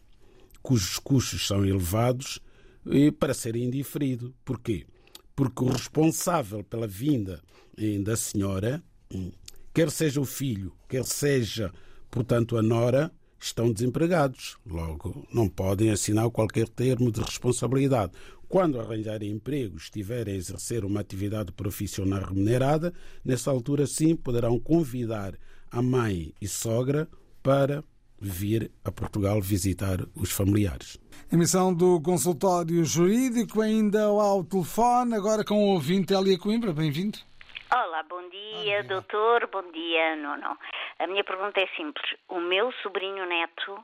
cujos 0.62 0.99
custos 0.99 1.47
são 1.47 1.65
elevados 1.65 2.41
eh, 2.87 3.11
para 3.11 3.35
ser 3.35 3.57
indiferido. 3.57 4.35
Porquê? 4.45 4.87
Porque 5.35 5.65
o 5.65 5.69
responsável 5.69 6.62
pela 6.62 6.87
vinda 6.87 7.43
eh, 7.77 7.99
da 7.99 8.17
senhora, 8.17 8.83
hum, 9.12 9.33
quer 9.75 9.91
seja 9.91 10.21
o 10.21 10.25
filho, 10.25 10.73
quer 10.88 11.05
seja, 11.05 11.73
portanto, 12.11 12.57
a 12.57 12.62
nora, 12.62 13.12
estão 13.41 13.73
desempregados. 13.73 14.57
Logo, 14.65 15.27
não 15.33 15.49
podem 15.49 15.91
assinar 15.91 16.31
qualquer 16.31 16.69
termo 16.69 17.11
de 17.11 17.21
responsabilidade. 17.21 18.12
Quando 18.53 18.79
arranjarem 18.79 19.31
emprego, 19.31 19.79
estiverem 19.79 20.35
a 20.35 20.37
exercer 20.37 20.85
uma 20.85 21.01
atividade 21.01 21.51
profissional 21.53 22.21
remunerada, 22.21 22.93
nessa 23.25 23.51
altura 23.51 23.87
sim 23.87 24.15
poderão 24.15 24.61
convidar 24.61 25.33
a 25.73 25.81
mãe 25.81 26.35
e 26.38 26.47
sogra 26.47 27.09
para 27.43 27.83
vir 28.21 28.71
a 28.85 28.93
Portugal 28.93 29.41
visitar 29.41 30.01
os 30.15 30.31
familiares. 30.31 30.99
Emissão 31.33 31.73
do 31.73 31.99
consultório 32.03 32.85
jurídico 32.85 33.62
ainda 33.62 34.03
ao 34.03 34.45
telefone, 34.45 35.15
agora 35.15 35.43
com 35.47 35.55
o 35.55 35.73
ouvinte 35.73 36.12
Elia 36.12 36.38
Coimbra. 36.38 36.75
Bem-vindo. 36.75 37.17
Olá, 37.73 38.03
bom 38.03 38.29
dia, 38.29 38.85
doutor, 38.85 39.49
bom 39.51 39.65
dia, 39.73 40.15
Nuno. 40.17 40.59
A 40.99 41.07
minha 41.07 41.25
pergunta 41.25 41.59
é 41.59 41.67
simples. 41.75 42.05
O 42.29 42.38
meu 42.38 42.71
sobrinho 42.83 43.25
neto 43.25 43.83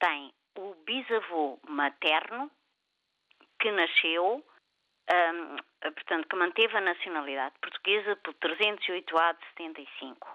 tem 0.00 0.32
o 0.56 0.74
bisavô 0.86 1.58
materno 1.68 2.50
que 3.58 3.70
nasceu, 3.70 4.44
um, 5.10 5.56
portanto, 5.92 6.28
que 6.28 6.36
manteve 6.36 6.76
a 6.76 6.80
nacionalidade 6.80 7.54
portuguesa 7.60 8.16
por 8.16 8.34
308A 8.34 9.38
de 9.38 9.46
75. 9.56 10.28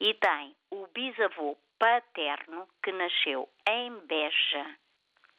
E 0.00 0.14
tem 0.14 0.54
o 0.70 0.86
bisavô 0.88 1.56
paterno 1.78 2.68
que 2.82 2.92
nasceu 2.92 3.48
em 3.68 3.90
Beja, 4.06 4.76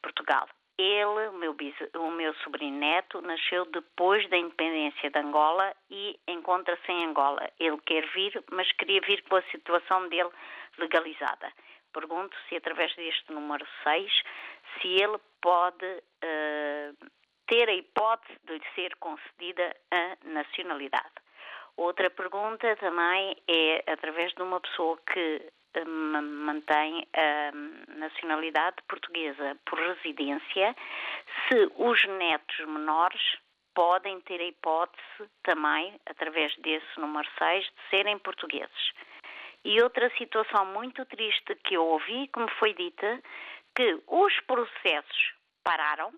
Portugal. 0.02 0.48
Ele, 0.78 1.28
o 1.28 1.34
meu, 1.34 1.56
o 1.96 2.12
meu 2.12 2.34
sobrinho 2.36 2.80
neto, 2.80 3.22
nasceu 3.22 3.66
depois 3.66 4.28
da 4.30 4.38
independência 4.38 5.12
de 5.12 5.20
Angola 5.20 5.76
e 5.90 6.20
encontra-se 6.28 6.92
em 6.92 7.06
Angola. 7.06 7.48
Ele 7.60 7.78
quer 7.86 8.08
vir, 8.08 8.44
mas 8.52 8.72
queria 8.74 9.00
vir 9.02 9.22
com 9.24 9.36
a 9.36 9.44
situação 9.44 10.08
dele 10.10 10.32
legalizada. 10.80 11.54
Pergunto 11.94 12.36
se 12.48 12.56
através 12.56 12.96
deste 12.96 13.32
número 13.32 13.68
6, 13.84 14.24
se 14.80 14.88
ele 14.88 15.20
pode 15.42 15.86
uh, 15.86 16.02
ter 17.48 17.70
a 17.70 17.74
hipótese 17.74 18.40
de 18.46 18.62
ser 18.76 18.96
concedida 18.98 19.76
a 19.92 20.18
nacionalidade. 20.24 21.14
Outra 21.78 22.10
pergunta 22.10 22.76
também 22.78 23.36
é 23.48 23.84
através 23.92 24.34
de 24.34 24.42
uma 24.42 24.60
pessoa 24.60 24.98
que 25.12 25.52
mantém 25.86 27.08
a 27.14 27.52
nacionalidade 27.96 28.78
portuguesa 28.88 29.58
por 29.66 29.80
residência, 29.80 30.76
se 31.48 31.72
os 31.78 32.04
netos 32.06 32.60
menores 32.68 33.22
podem 33.74 34.20
ter 34.22 34.42
a 34.42 34.46
hipótese 34.46 35.30
também, 35.44 36.00
através 36.06 36.56
desse 36.58 37.00
número 37.00 37.28
6, 37.38 37.64
de 37.64 37.90
serem 37.90 38.20
portugueses. 38.20 38.92
E 39.64 39.82
outra 39.82 40.10
situação 40.18 40.66
muito 40.66 41.06
triste 41.06 41.56
que 41.64 41.76
eu 41.76 41.86
ouvi, 41.86 42.28
como 42.30 42.50
foi 42.60 42.74
dita, 42.74 43.22
que 43.76 44.02
os 44.08 44.40
processos 44.42 45.34
pararam, 45.64 46.12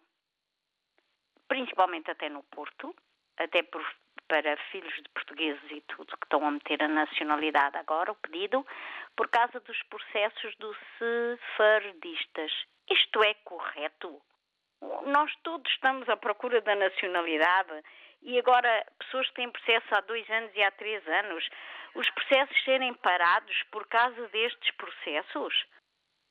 principalmente 1.53 2.09
até 2.09 2.29
no 2.29 2.41
Porto, 2.41 2.95
até 3.37 3.61
por 3.61 3.85
para 4.27 4.57
filhos 4.71 4.95
de 4.95 5.09
portugueses 5.09 5.61
e 5.69 5.81
tudo, 5.81 6.17
que 6.17 6.25
estão 6.25 6.43
a 6.47 6.49
meter 6.49 6.81
a 6.81 6.87
nacionalidade 6.87 7.77
agora, 7.77 8.11
o 8.11 8.15
pedido, 8.15 8.65
por 9.15 9.29
causa 9.29 9.59
dos 9.59 9.83
processos 9.83 10.55
dos 10.55 10.75
sefardistas. 10.97 12.51
Isto 12.89 13.21
é 13.21 13.35
correto? 13.43 14.19
Nós 15.05 15.31
todos 15.43 15.71
estamos 15.71 16.09
à 16.09 16.17
procura 16.17 16.59
da 16.61 16.73
nacionalidade 16.73 17.83
e 18.23 18.39
agora 18.39 18.87
pessoas 18.97 19.27
que 19.27 19.35
têm 19.35 19.51
processo 19.51 19.85
há 19.91 20.01
dois 20.01 20.27
anos 20.31 20.51
e 20.55 20.63
há 20.63 20.71
três 20.71 21.07
anos, 21.07 21.47
os 21.93 22.09
processos 22.09 22.63
serem 22.63 22.95
parados 22.95 23.61
por 23.69 23.85
causa 23.87 24.27
destes 24.29 24.71
processos? 24.71 25.65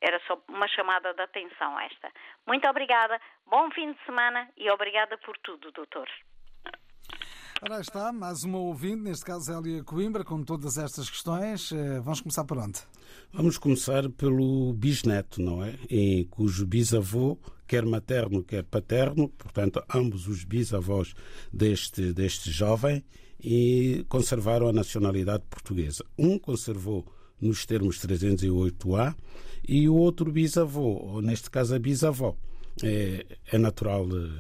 Era 0.03 0.21
só 0.27 0.37
uma 0.49 0.67
chamada 0.67 1.15
de 1.15 1.23
atenção 1.23 1.79
esta. 1.79 2.11
Muito 2.45 2.69
obrigada, 2.69 3.21
bom 3.47 3.71
fim 3.71 3.93
de 3.93 4.05
semana 4.05 4.49
e 4.57 4.69
obrigada 4.69 5.17
por 5.19 5.38
tudo, 5.38 5.71
doutor. 5.71 6.09
Ora 7.62 7.81
está, 7.81 8.12
mais 8.12 8.43
uma 8.43 8.59
ouvinte, 8.59 9.03
neste 9.03 9.25
caso 9.25 9.53
Elia 9.57 9.85
Coimbra, 9.85 10.25
com 10.25 10.43
todas 10.43 10.77
estas 10.77 11.09
questões. 11.09 11.71
Eh, 11.71 12.01
vamos 12.01 12.21
começar 12.21 12.45
por 12.45 12.59
onde? 12.59 12.81
Vamos 13.33 13.57
começar 13.57 14.11
pelo 14.11 14.73
bisneto, 14.73 15.41
não 15.41 15.62
é? 15.62 15.79
Em 15.88 16.25
cujo 16.25 16.67
bisavô, 16.67 17.38
quer 17.69 17.87
materno, 17.87 18.43
quer 18.43 18.65
paterno, 18.65 19.29
portanto, 19.29 19.81
ambos 19.95 20.27
os 20.27 20.43
bisavós 20.43 21.15
deste, 21.53 22.12
deste 22.12 22.51
jovem, 22.51 23.05
e 23.41 24.05
conservaram 24.09 24.67
a 24.67 24.73
nacionalidade 24.73 25.45
portuguesa. 25.49 26.05
Um 26.19 26.41
conservou 26.41 27.07
nos 27.41 27.65
termos 27.65 27.99
308A 28.05 29.15
e 29.66 29.88
o 29.88 29.94
outro 29.94 30.31
bisavô, 30.31 30.98
ou 31.03 31.22
neste 31.22 31.51
caso 31.51 31.75
a 31.75 31.79
bisavó, 31.79 32.37
é, 32.83 33.27
é 33.51 33.59
natural 33.59 34.07
de, 34.07 34.31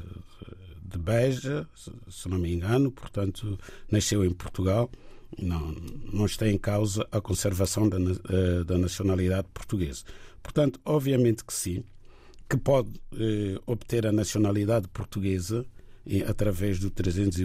de 0.84 0.98
Beja, 0.98 1.66
se 2.08 2.28
não 2.28 2.38
me 2.38 2.52
engano, 2.52 2.90
portanto, 2.90 3.58
nasceu 3.90 4.24
em 4.24 4.32
Portugal. 4.32 4.90
Não, 5.38 5.72
não 6.12 6.26
está 6.26 6.46
em 6.46 6.58
causa 6.58 7.08
a 7.10 7.18
conservação 7.18 7.88
da, 7.88 7.96
eh, 7.96 8.64
da 8.64 8.76
nacionalidade 8.76 9.48
portuguesa. 9.54 10.04
Portanto, 10.42 10.78
obviamente 10.84 11.42
que 11.42 11.54
sim, 11.54 11.82
que 12.46 12.58
pode 12.58 12.90
eh, 13.14 13.58
obter 13.64 14.06
a 14.06 14.12
nacionalidade 14.12 14.88
portuguesa 14.88 15.64
eh, 16.06 16.22
através 16.28 16.78
do 16.78 16.90
300 16.90 17.38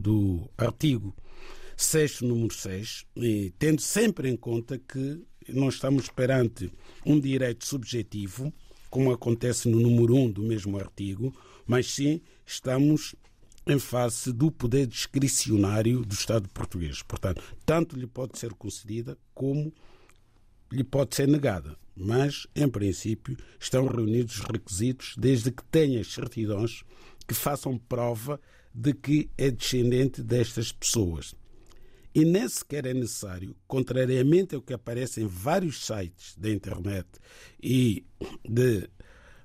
do 0.00 0.48
artigo 0.56 1.12
6, 1.76 2.20
número 2.20 2.54
6, 2.54 3.06
e 3.16 3.52
tendo 3.58 3.80
sempre 3.80 4.28
em 4.28 4.36
conta 4.36 4.78
que 4.78 5.20
não 5.48 5.68
estamos 5.68 6.08
perante 6.08 6.70
um 7.04 7.18
direito 7.18 7.66
subjetivo, 7.66 8.52
como 8.90 9.12
acontece 9.12 9.68
no 9.68 9.80
número 9.80 10.14
1 10.14 10.32
do 10.32 10.42
mesmo 10.42 10.78
artigo, 10.78 11.34
mas 11.66 11.86
sim 11.86 12.20
estamos 12.44 13.14
em 13.66 13.78
face 13.78 14.32
do 14.32 14.50
poder 14.50 14.86
discricionário 14.86 16.04
do 16.04 16.14
Estado 16.14 16.48
português. 16.48 17.02
Portanto, 17.02 17.42
tanto 17.64 17.96
lhe 17.96 18.06
pode 18.06 18.38
ser 18.38 18.52
concedida 18.54 19.16
como 19.34 19.72
lhe 20.70 20.84
pode 20.84 21.14
ser 21.14 21.28
negada. 21.28 21.76
Mas, 21.94 22.46
em 22.56 22.68
princípio, 22.68 23.36
estão 23.60 23.86
reunidos 23.86 24.38
os 24.38 24.44
requisitos 24.44 25.14
desde 25.16 25.52
que 25.52 25.62
tenha 25.64 26.02
certidões 26.02 26.82
que 27.28 27.34
façam 27.34 27.78
prova 27.78 28.40
de 28.74 28.94
que 28.94 29.30
é 29.36 29.50
descendente 29.50 30.22
destas 30.22 30.72
pessoas. 30.72 31.34
E 32.14 32.24
nem 32.24 32.46
sequer 32.48 32.86
é 32.86 32.92
necessário, 32.92 33.56
contrariamente 33.66 34.54
ao 34.54 34.60
que 34.60 34.74
aparece 34.74 35.22
em 35.22 35.26
vários 35.26 35.86
sites 35.86 36.36
da 36.36 36.50
internet 36.50 37.06
e 37.62 38.04
de 38.46 38.88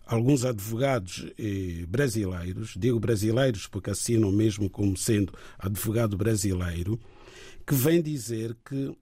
alguns 0.05 0.43
advogados 0.43 1.25
eh, 1.37 1.85
brasileiros, 1.87 2.73
digo 2.77 2.99
brasileiros 2.99 3.67
porque 3.67 3.89
assinam 3.89 4.31
mesmo 4.31 4.69
como 4.69 4.97
sendo 4.97 5.33
advogado 5.57 6.17
brasileiro, 6.17 6.99
que 7.65 7.75
vem 7.75 8.01
dizer 8.01 8.57
que 8.65 8.97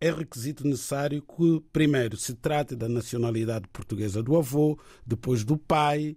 é 0.00 0.10
requisito 0.10 0.66
necessário 0.66 1.22
que, 1.22 1.62
primeiro, 1.72 2.16
se 2.16 2.34
trate 2.34 2.76
da 2.76 2.88
nacionalidade 2.88 3.66
portuguesa 3.68 4.22
do 4.22 4.36
avô, 4.36 4.78
depois 5.06 5.44
do 5.44 5.56
pai, 5.56 6.16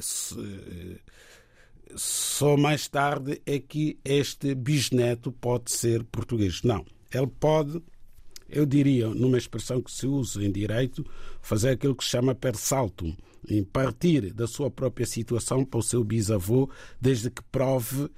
se, 0.00 1.00
só 1.96 2.56
mais 2.56 2.88
tarde 2.88 3.40
é 3.44 3.58
que 3.58 3.98
este 4.04 4.54
bisneto 4.54 5.32
pode 5.32 5.70
ser 5.70 6.04
português. 6.04 6.62
Não, 6.62 6.84
ele 7.12 7.26
pode, 7.26 7.82
eu 8.48 8.66
diria, 8.66 9.08
numa 9.08 9.38
expressão 9.38 9.80
que 9.80 9.90
se 9.90 10.06
usa 10.06 10.44
em 10.44 10.50
direito, 10.50 11.04
fazer 11.40 11.70
aquilo 11.70 11.94
que 11.94 12.04
se 12.04 12.10
chama 12.10 12.34
per 12.34 12.56
saltum, 12.56 13.14
em 13.48 13.62
partir 13.64 14.32
da 14.32 14.46
sua 14.46 14.70
própria 14.70 15.06
situação 15.06 15.64
para 15.64 15.80
o 15.80 15.82
seu 15.82 16.04
bisavô, 16.04 16.70
desde 17.00 17.30
que 17.30 17.42
prove 17.50 18.08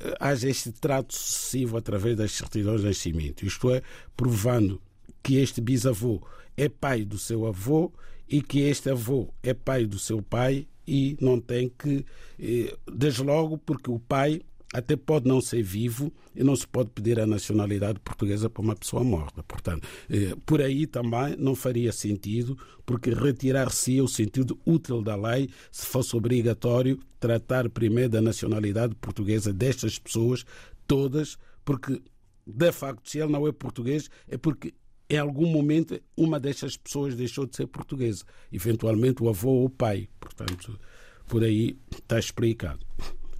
eh, 0.00 0.14
haja 0.20 0.48
este 0.48 0.72
trato 0.72 1.14
sucessivo 1.14 1.76
através 1.76 2.16
das 2.16 2.32
certidões 2.32 2.80
de 2.80 2.88
nascimento. 2.88 3.46
Isto 3.46 3.70
é, 3.70 3.82
provando 4.16 4.80
que 5.22 5.36
este 5.36 5.60
bisavô 5.60 6.22
é 6.56 6.68
pai 6.68 7.04
do 7.04 7.18
seu 7.18 7.46
avô 7.46 7.92
e 8.28 8.42
que 8.42 8.60
este 8.60 8.90
avô 8.90 9.32
é 9.42 9.54
pai 9.54 9.86
do 9.86 9.98
seu 9.98 10.22
pai 10.22 10.66
e 10.86 11.16
não 11.20 11.40
tem 11.40 11.68
que, 11.68 12.04
eh, 12.38 12.76
desde 12.92 13.22
logo, 13.22 13.58
porque 13.58 13.90
o 13.90 13.98
pai 13.98 14.40
até 14.72 14.96
pode 14.96 15.28
não 15.28 15.40
ser 15.40 15.62
vivo 15.62 16.12
e 16.34 16.42
não 16.42 16.56
se 16.56 16.66
pode 16.66 16.90
pedir 16.90 17.20
a 17.20 17.26
nacionalidade 17.26 18.00
portuguesa 18.00 18.50
para 18.50 18.60
uma 18.60 18.74
pessoa 18.74 19.04
morta. 19.04 19.42
Portanto, 19.44 19.86
eh, 20.10 20.34
por 20.44 20.60
aí 20.60 20.84
também 20.84 21.36
não 21.38 21.54
faria 21.54 21.92
sentido, 21.92 22.58
porque 22.84 23.10
retirar-se 23.10 24.00
o 24.00 24.08
sentido 24.08 24.58
útil 24.66 25.00
da 25.00 25.14
lei 25.14 25.48
se 25.70 25.86
fosse 25.86 26.16
obrigatório 26.16 26.98
tratar 27.20 27.70
primeiro 27.70 28.10
da 28.10 28.20
nacionalidade 28.20 28.96
portuguesa 28.96 29.52
destas 29.52 29.98
pessoas 29.98 30.44
todas, 30.88 31.38
porque 31.64 32.02
de 32.46 32.72
facto, 32.72 33.08
se 33.08 33.18
ele 33.18 33.32
não 33.32 33.46
é 33.46 33.52
português, 33.52 34.10
é 34.28 34.36
porque 34.36 34.74
em 35.08 35.18
algum 35.18 35.46
momento 35.46 36.00
uma 36.16 36.40
destas 36.40 36.76
pessoas 36.76 37.14
deixou 37.14 37.46
de 37.46 37.56
ser 37.56 37.66
portuguesa, 37.66 38.24
eventualmente 38.52 39.22
o 39.22 39.28
avô 39.28 39.50
ou 39.50 39.64
o 39.66 39.70
pai. 39.70 40.08
Portanto, 40.18 40.78
por 41.26 41.42
aí 41.42 41.76
está 41.92 42.18
explicado. 42.18 42.84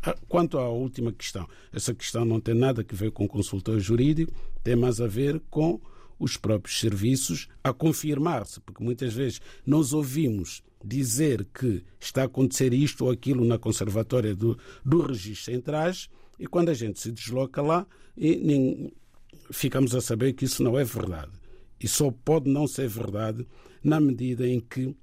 Ah, 0.03 0.15
quanto 0.29 0.59
à 0.59 0.69
última 0.69 1.13
questão, 1.13 1.49
essa 1.73 1.95
questão 1.95 2.25
não 2.25 2.39
tem 2.39 2.55
nada 2.55 2.85
a 2.87 2.95
ver 2.95 3.11
com 3.11 3.27
consultor 3.27 3.81
jurídico, 3.81 4.33
tem 4.63 4.77
mais 4.77 5.01
a 5.01 5.07
ver 5.07 5.41
com 5.49 5.81
os 6.19 6.37
próprios 6.37 6.79
serviços 6.79 7.49
a 7.63 7.73
confirmar-se, 7.73 8.61
porque 8.61 8.85
muitas 8.85 9.13
vezes 9.15 9.41
nós 9.67 9.93
ouvimos 9.93 10.63
dizer 10.85 11.47
que 11.53 11.83
está 11.99 12.23
a 12.23 12.27
acontecer 12.27 12.75
isto 12.75 13.07
ou 13.07 13.11
aquilo 13.11 13.45
na 13.45 13.59
conservatória 13.59 14.35
do, 14.35 14.59
do 14.85 15.01
registro 15.01 15.53
centrais 15.53 16.11
e 16.39 16.47
quando 16.47 16.69
a 16.69 16.75
gente 16.75 17.01
se 17.01 17.11
desloca 17.11 17.63
lá 17.63 17.87
e 18.17 18.37
nem, 18.37 18.93
ficamos 19.51 19.95
a 19.95 20.01
saber 20.01 20.35
que 20.35 20.45
isso 20.45 20.63
não 20.63 20.79
é 20.79 20.85
verdade. 20.85 21.33
E 21.85 21.89
só 21.89 22.11
pode 22.11 22.49
não 22.49 22.67
ser 22.67 22.89
verdade 22.89 23.47
na 23.83 24.01
medida 24.01 24.49
em 24.49 24.59
que 24.59 24.97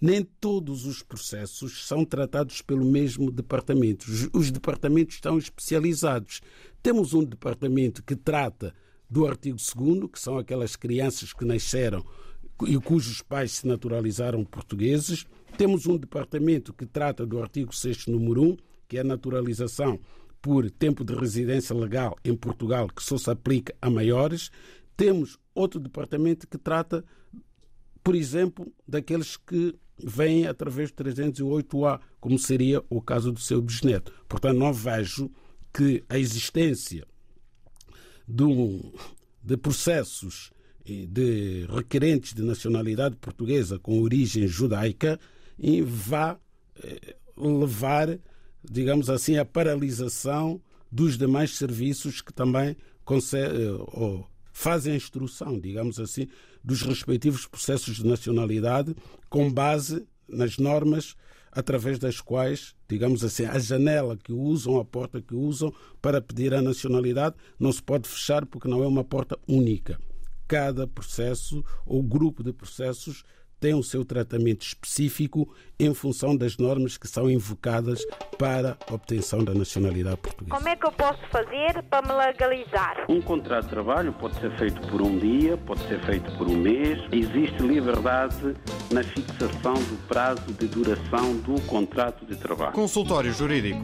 nem 0.00 0.22
todos 0.40 0.86
os 0.86 1.02
processos 1.02 1.86
são 1.86 2.02
tratados 2.02 2.62
pelo 2.62 2.82
mesmo 2.82 3.30
departamento. 3.30 4.06
Os 4.32 4.50
departamentos 4.50 5.16
estão 5.16 5.36
especializados. 5.36 6.40
Temos 6.82 7.12
um 7.12 7.22
departamento 7.22 8.02
que 8.02 8.16
trata 8.16 8.74
do 9.08 9.26
artigo 9.26 9.58
2, 9.58 10.10
que 10.10 10.18
são 10.18 10.38
aquelas 10.38 10.76
crianças 10.76 11.34
que 11.34 11.44
nasceram 11.44 12.02
e 12.66 12.78
cujos 12.78 13.20
pais 13.20 13.52
se 13.52 13.66
naturalizaram 13.66 14.46
portugueses. 14.46 15.26
Temos 15.58 15.86
um 15.86 15.98
departamento 15.98 16.72
que 16.72 16.86
trata 16.86 17.26
do 17.26 17.38
artigo 17.38 17.76
6, 17.76 18.06
número 18.06 18.42
1, 18.44 18.56
que 18.88 18.96
é 18.96 19.02
a 19.02 19.04
naturalização 19.04 20.00
por 20.40 20.70
tempo 20.70 21.04
de 21.04 21.14
residência 21.14 21.76
legal 21.76 22.16
em 22.24 22.34
Portugal, 22.34 22.88
que 22.88 23.02
só 23.02 23.18
se 23.18 23.30
aplica 23.30 23.74
a 23.82 23.90
maiores. 23.90 24.50
Temos 24.96 25.38
outro 25.54 25.80
departamento 25.80 26.46
que 26.46 26.58
trata, 26.58 27.04
por 28.02 28.14
exemplo, 28.14 28.72
daqueles 28.86 29.36
que 29.36 29.74
vêm 30.02 30.46
através 30.46 30.90
do 30.90 31.04
308A, 31.04 32.00
como 32.20 32.38
seria 32.38 32.82
o 32.88 33.00
caso 33.00 33.32
do 33.32 33.40
seu 33.40 33.60
bisneto. 33.60 34.12
Portanto, 34.28 34.58
não 34.58 34.72
vejo 34.72 35.30
que 35.72 36.04
a 36.08 36.18
existência 36.18 37.06
de, 38.26 39.56
processos 39.56 40.52
de 40.84 41.66
requerentes 41.68 42.34
de 42.34 42.42
nacionalidade 42.42 43.16
portuguesa 43.16 43.78
com 43.78 44.00
origem 44.00 44.46
judaica 44.46 45.18
vá 45.84 46.38
eh, 46.76 47.16
levar, 47.36 48.18
digamos 48.62 49.08
assim, 49.08 49.36
à 49.38 49.44
paralisação 49.44 50.60
dos 50.90 51.16
demais 51.16 51.56
serviços 51.56 52.20
que 52.20 52.32
também 52.32 52.70
eh, 52.70 52.76
fazem 54.54 54.94
a 54.94 54.96
instrução, 54.96 55.58
digamos 55.58 55.98
assim, 55.98 56.28
dos 56.62 56.80
respectivos 56.80 57.46
processos 57.46 57.96
de 57.96 58.06
nacionalidade 58.06 58.94
com 59.28 59.52
base 59.52 60.06
nas 60.26 60.56
normas 60.56 61.16
através 61.50 61.98
das 61.98 62.20
quais, 62.20 62.74
digamos 62.88 63.24
assim, 63.24 63.44
a 63.44 63.58
janela 63.58 64.16
que 64.16 64.32
usam, 64.32 64.78
a 64.78 64.84
porta 64.84 65.20
que 65.20 65.34
usam 65.34 65.72
para 66.00 66.20
pedir 66.20 66.54
a 66.54 66.62
nacionalidade 66.62 67.36
não 67.58 67.72
se 67.72 67.82
pode 67.82 68.08
fechar 68.08 68.46
porque 68.46 68.68
não 68.68 68.82
é 68.82 68.86
uma 68.86 69.04
porta 69.04 69.38
única. 69.46 69.98
Cada 70.46 70.86
processo 70.86 71.64
ou 71.84 72.02
grupo 72.02 72.42
de 72.42 72.52
processos 72.52 73.24
tem 73.64 73.72
o 73.72 73.82
seu 73.82 74.04
tratamento 74.04 74.60
específico 74.60 75.48
em 75.80 75.94
função 75.94 76.36
das 76.36 76.58
normas 76.58 76.98
que 76.98 77.08
são 77.08 77.30
invocadas 77.30 78.04
para 78.38 78.76
a 78.86 78.92
obtenção 78.92 79.42
da 79.42 79.54
nacionalidade 79.54 80.18
portuguesa. 80.18 80.54
Como 80.54 80.68
é 80.68 80.76
que 80.76 80.86
eu 80.86 80.92
posso 80.92 81.20
fazer 81.32 81.82
para 81.84 82.06
me 82.06 82.12
legalizar? 82.12 83.06
Um 83.08 83.22
contrato 83.22 83.64
de 83.64 83.70
trabalho 83.70 84.12
pode 84.12 84.38
ser 84.38 84.54
feito 84.58 84.86
por 84.88 85.00
um 85.00 85.18
dia, 85.18 85.56
pode 85.56 85.80
ser 85.88 85.98
feito 86.04 86.30
por 86.36 86.46
um 86.46 86.56
mês. 86.56 86.98
Existe 87.10 87.62
liberdade 87.62 88.54
na 88.90 89.02
fixação 89.02 89.72
do 89.72 90.08
prazo 90.08 90.52
de 90.52 90.66
duração 90.68 91.34
do 91.38 91.58
contrato 91.62 92.26
de 92.26 92.36
trabalho. 92.36 92.72
Consultório 92.72 93.32
Jurídico. 93.32 93.80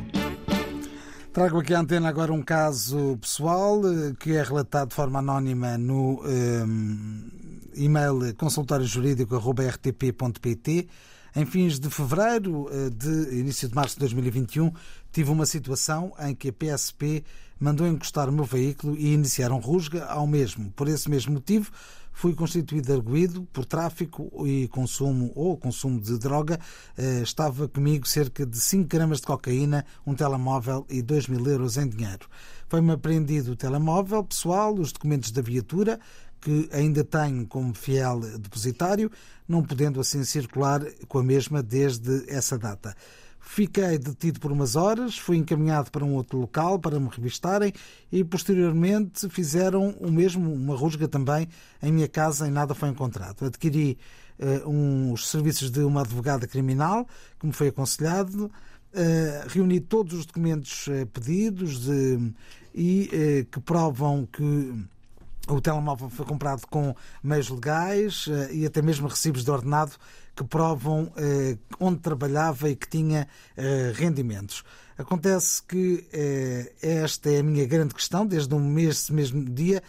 Trago 1.32 1.60
aqui 1.60 1.72
à 1.72 1.80
antena 1.80 2.10
agora 2.10 2.34
um 2.34 2.42
caso 2.42 3.16
pessoal 3.16 3.80
eh, 3.86 4.12
que 4.18 4.32
é 4.36 4.42
relatado 4.42 4.88
de 4.88 4.94
forma 4.94 5.20
anónima 5.20 5.78
no 5.78 6.20
ehm, 6.26 7.39
e-mail 7.74 8.34
consultóriojurídico.rtp.pt. 8.36 10.88
Em 11.34 11.46
fins 11.46 11.78
de 11.78 11.88
fevereiro, 11.88 12.68
eh, 12.72 12.90
de 12.90 13.38
início 13.38 13.68
de 13.68 13.74
março 13.74 13.94
de 13.94 14.00
2021, 14.00 14.72
tive 15.12 15.30
uma 15.30 15.46
situação 15.46 16.12
em 16.18 16.34
que 16.34 16.48
a 16.48 16.52
PSP 16.52 17.24
mandou 17.58 17.86
encostar 17.86 18.28
o 18.28 18.32
meu 18.32 18.44
veículo 18.44 18.96
e 18.96 19.12
iniciaram 19.12 19.58
rusga 19.58 20.06
ao 20.06 20.26
mesmo. 20.26 20.72
Por 20.72 20.88
esse 20.88 21.08
mesmo 21.08 21.34
motivo, 21.34 21.70
fui 22.12 22.34
constituído 22.34 22.92
arguído 22.92 23.46
por 23.52 23.64
tráfico 23.64 24.30
e 24.46 24.66
consumo 24.68 25.30
ou 25.34 25.56
consumo 25.56 26.00
de 26.00 26.18
droga. 26.18 26.58
Eh, 26.98 27.20
estava 27.22 27.68
comigo 27.68 28.08
cerca 28.08 28.44
de 28.44 28.58
5 28.58 28.88
gramas 28.88 29.20
de 29.20 29.26
cocaína, 29.26 29.84
um 30.06 30.14
telemóvel 30.14 30.84
e 30.88 31.00
2 31.00 31.28
mil 31.28 31.46
euros 31.46 31.76
em 31.76 31.88
dinheiro. 31.88 32.26
Foi-me 32.68 32.92
apreendido 32.92 33.52
o 33.52 33.56
telemóvel 33.56 34.24
pessoal, 34.24 34.74
os 34.74 34.92
documentos 34.92 35.30
da 35.30 35.42
viatura, 35.42 35.98
que 36.40 36.68
ainda 36.72 37.04
tenho 37.04 37.46
como 37.46 37.74
fiel 37.74 38.20
depositário, 38.38 39.10
não 39.46 39.62
podendo 39.62 40.00
assim 40.00 40.24
circular 40.24 40.80
com 41.08 41.18
a 41.18 41.22
mesma 41.22 41.62
desde 41.62 42.24
essa 42.30 42.58
data. 42.58 42.94
Fiquei 43.40 43.98
detido 43.98 44.38
por 44.38 44.52
umas 44.52 44.76
horas, 44.76 45.18
fui 45.18 45.36
encaminhado 45.36 45.90
para 45.90 46.04
um 46.04 46.14
outro 46.14 46.38
local 46.38 46.78
para 46.78 47.00
me 47.00 47.08
revistarem 47.08 47.72
e 48.12 48.22
posteriormente 48.22 49.28
fizeram 49.28 49.90
o 49.98 50.10
mesmo, 50.10 50.52
uma 50.52 50.76
rusga 50.76 51.08
também 51.08 51.48
em 51.82 51.90
minha 51.90 52.06
casa 52.06 52.46
e 52.46 52.50
nada 52.50 52.74
foi 52.74 52.90
encontrado. 52.90 53.46
Adquiri 53.46 53.98
uh, 54.38 54.68
uns 54.68 55.28
serviços 55.28 55.70
de 55.70 55.80
uma 55.80 56.02
advogada 56.02 56.46
criminal, 56.46 57.08
que 57.38 57.46
me 57.46 57.52
foi 57.52 57.68
aconselhado, 57.68 58.44
uh, 58.44 59.48
reuni 59.48 59.80
todos 59.80 60.18
os 60.18 60.26
documentos 60.26 60.86
uh, 60.86 61.06
pedidos 61.06 61.80
de, 61.80 62.32
e 62.74 63.46
que 63.50 63.58
provam 63.58 64.28
que 64.30 64.86
o 65.52 65.60
telemóvel 65.60 66.08
foi 66.08 66.24
comprado 66.24 66.66
com 66.68 66.94
meios 67.22 67.48
legais 67.48 68.26
eh, 68.28 68.54
e 68.54 68.66
até 68.66 68.80
mesmo 68.80 69.08
recibos 69.08 69.44
de 69.44 69.50
ordenado 69.50 69.92
que 70.34 70.44
provam 70.44 71.12
eh, 71.16 71.56
onde 71.78 72.00
trabalhava 72.00 72.70
e 72.70 72.76
que 72.76 72.88
tinha 72.88 73.26
eh, 73.56 73.92
rendimentos. 73.94 74.64
Acontece 74.96 75.62
que 75.62 76.06
esta 76.82 77.30
é 77.30 77.38
a 77.38 77.42
minha 77.42 77.64
grande 77.64 77.94
questão, 77.94 78.26
desde 78.26 78.54
um 78.54 78.60
mês, 78.60 79.08
mesmo 79.08 79.42
dia, 79.42 79.82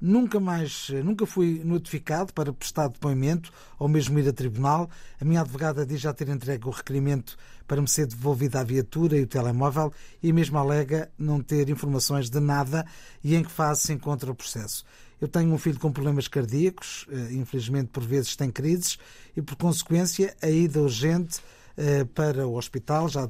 Nunca 0.00 0.38
mais, 0.38 0.90
nunca 1.04 1.26
fui 1.26 1.60
notificado 1.64 2.32
para 2.32 2.52
prestar 2.52 2.86
depoimento 2.86 3.52
ou 3.76 3.88
mesmo 3.88 4.16
ir 4.20 4.28
a 4.28 4.32
tribunal. 4.32 4.88
A 5.20 5.24
minha 5.24 5.40
advogada 5.40 5.84
diz 5.84 6.00
já 6.00 6.12
ter 6.12 6.28
entregue 6.28 6.68
o 6.68 6.70
requerimento 6.70 7.36
para 7.66 7.80
me 7.82 7.88
ser 7.88 8.06
devolvida 8.06 8.60
a 8.60 8.64
viatura 8.64 9.18
e 9.18 9.22
o 9.22 9.26
telemóvel 9.26 9.92
e 10.22 10.32
mesmo 10.32 10.56
alega 10.56 11.10
não 11.18 11.42
ter 11.42 11.68
informações 11.68 12.30
de 12.30 12.38
nada 12.38 12.86
e 13.24 13.34
em 13.34 13.42
que 13.42 13.50
fase 13.50 13.80
se 13.80 13.92
encontra 13.92 14.30
o 14.30 14.36
processo. 14.36 14.84
Eu 15.20 15.28
tenho 15.28 15.52
um 15.52 15.58
filho 15.58 15.78
com 15.78 15.92
problemas 15.92 16.28
cardíacos, 16.28 17.06
eh, 17.10 17.32
infelizmente 17.32 17.88
por 17.88 18.04
vezes 18.04 18.36
tem 18.36 18.50
crises 18.50 18.98
e 19.36 19.42
por 19.42 19.56
consequência 19.56 20.36
a 20.40 20.48
ida 20.48 20.80
urgente 20.80 21.40
eh, 21.76 22.04
para 22.04 22.46
o 22.46 22.56
hospital 22.56 23.08
já 23.08 23.28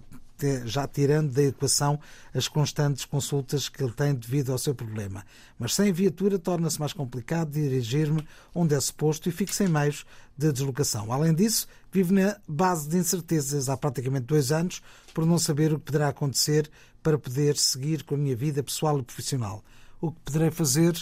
já 0.65 0.87
tirando 0.87 1.33
da 1.33 1.43
equação 1.43 1.99
as 2.33 2.47
constantes 2.47 3.05
consultas 3.05 3.69
que 3.69 3.83
ele 3.83 3.93
tem 3.93 4.15
devido 4.15 4.53
ao 4.53 4.59
seu 4.59 4.75
problema. 4.75 5.25
Mas 5.59 5.75
sem 5.75 5.93
viatura 5.93 6.39
torna-se 6.39 6.79
mais 6.79 6.93
complicado 6.93 7.51
dirigir-me 7.51 8.27
onde 8.55 8.75
é 8.75 8.81
suposto 8.81 9.29
e 9.29 9.33
fico 9.33 9.53
sem 9.53 9.69
meios 9.69 10.07
de 10.37 10.53
deslocação. 10.53 11.13
Além 11.13 11.35
disso, 11.35 11.67
vivo 11.91 12.15
na 12.15 12.37
base 12.47 12.89
de 12.89 12.97
incertezas 12.97 13.69
há 13.69 13.77
praticamente 13.77 14.27
dois 14.27 14.53
anos 14.53 14.81
por 15.13 15.27
não 15.27 15.39
saber 15.39 15.73
o 15.73 15.79
que 15.79 15.87
poderá 15.87 16.09
acontecer 16.09 16.71
para 17.03 17.19
poder 17.19 17.57
seguir 17.57 18.05
com 18.05 18.15
a 18.15 18.19
minha 18.19 18.37
vida 18.37 18.63
pessoal 18.63 18.99
e 18.99 19.03
profissional. 19.03 19.65
O 20.01 20.13
que 20.13 20.21
poderei 20.21 20.51
fazer 20.51 20.95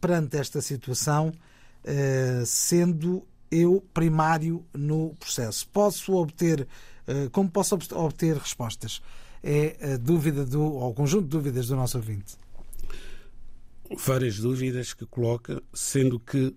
perante 0.00 0.36
esta 0.36 0.60
situação, 0.60 1.32
eh, 1.84 2.42
sendo 2.44 3.26
eu 3.50 3.84
primário 3.94 4.64
no 4.74 5.14
processo. 5.20 5.68
Posso 5.68 6.14
obter 6.14 6.66
eh, 7.06 7.28
como 7.30 7.48
posso 7.50 7.78
obter 7.92 8.36
respostas? 8.36 9.00
É 9.42 9.94
a 9.94 9.96
dúvida 9.96 10.44
do, 10.44 10.62
ou 10.62 10.90
o 10.90 10.94
conjunto 10.94 11.24
de 11.24 11.30
dúvidas 11.30 11.68
do 11.68 11.76
nosso 11.76 11.98
ouvinte. 11.98 12.36
Várias 14.04 14.38
dúvidas 14.38 14.92
que 14.92 15.06
coloca, 15.06 15.62
sendo 15.72 16.18
que 16.18 16.54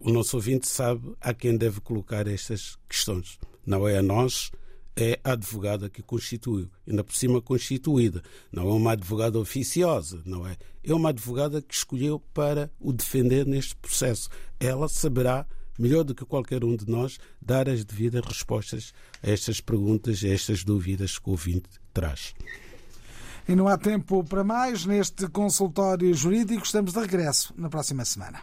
o 0.00 0.12
nosso 0.12 0.36
ouvinte 0.36 0.68
sabe 0.68 1.14
a 1.20 1.34
quem 1.34 1.56
deve 1.56 1.80
colocar 1.80 2.28
estas 2.28 2.78
questões. 2.88 3.40
Não 3.66 3.88
é 3.88 3.98
a 3.98 4.02
nós, 4.02 4.52
é 5.02 5.20
a 5.24 5.32
advogada 5.32 5.88
que 5.88 6.02
constituiu, 6.02 6.70
ainda 6.86 7.02
por 7.02 7.14
cima 7.14 7.40
constituída. 7.40 8.22
Não 8.52 8.68
é 8.68 8.72
uma 8.72 8.92
advogada 8.92 9.38
oficiosa, 9.38 10.22
não 10.24 10.46
é? 10.46 10.56
É 10.82 10.94
uma 10.94 11.10
advogada 11.10 11.60
que 11.60 11.74
escolheu 11.74 12.20
para 12.32 12.70
o 12.80 12.92
defender 12.92 13.46
neste 13.46 13.76
processo. 13.76 14.28
Ela 14.58 14.88
saberá 14.88 15.46
melhor 15.78 16.04
do 16.04 16.14
que 16.14 16.24
qualquer 16.24 16.62
um 16.62 16.76
de 16.76 16.88
nós, 16.88 17.18
dar 17.40 17.68
as 17.68 17.84
devidas 17.84 18.22
respostas 18.24 18.92
a 19.22 19.30
estas 19.30 19.60
perguntas, 19.60 20.22
a 20.22 20.28
estas 20.28 20.62
dúvidas 20.62 21.18
que 21.18 21.28
o 21.28 21.32
ouvinte 21.32 21.68
traz. 21.92 22.34
E 23.48 23.56
não 23.56 23.66
há 23.66 23.78
tempo 23.78 24.22
para 24.22 24.44
mais. 24.44 24.84
Neste 24.84 25.26
consultório 25.28 26.12
jurídico, 26.14 26.64
estamos 26.64 26.92
de 26.92 27.00
regresso 27.00 27.54
na 27.56 27.68
próxima 27.68 28.04
semana. 28.04 28.42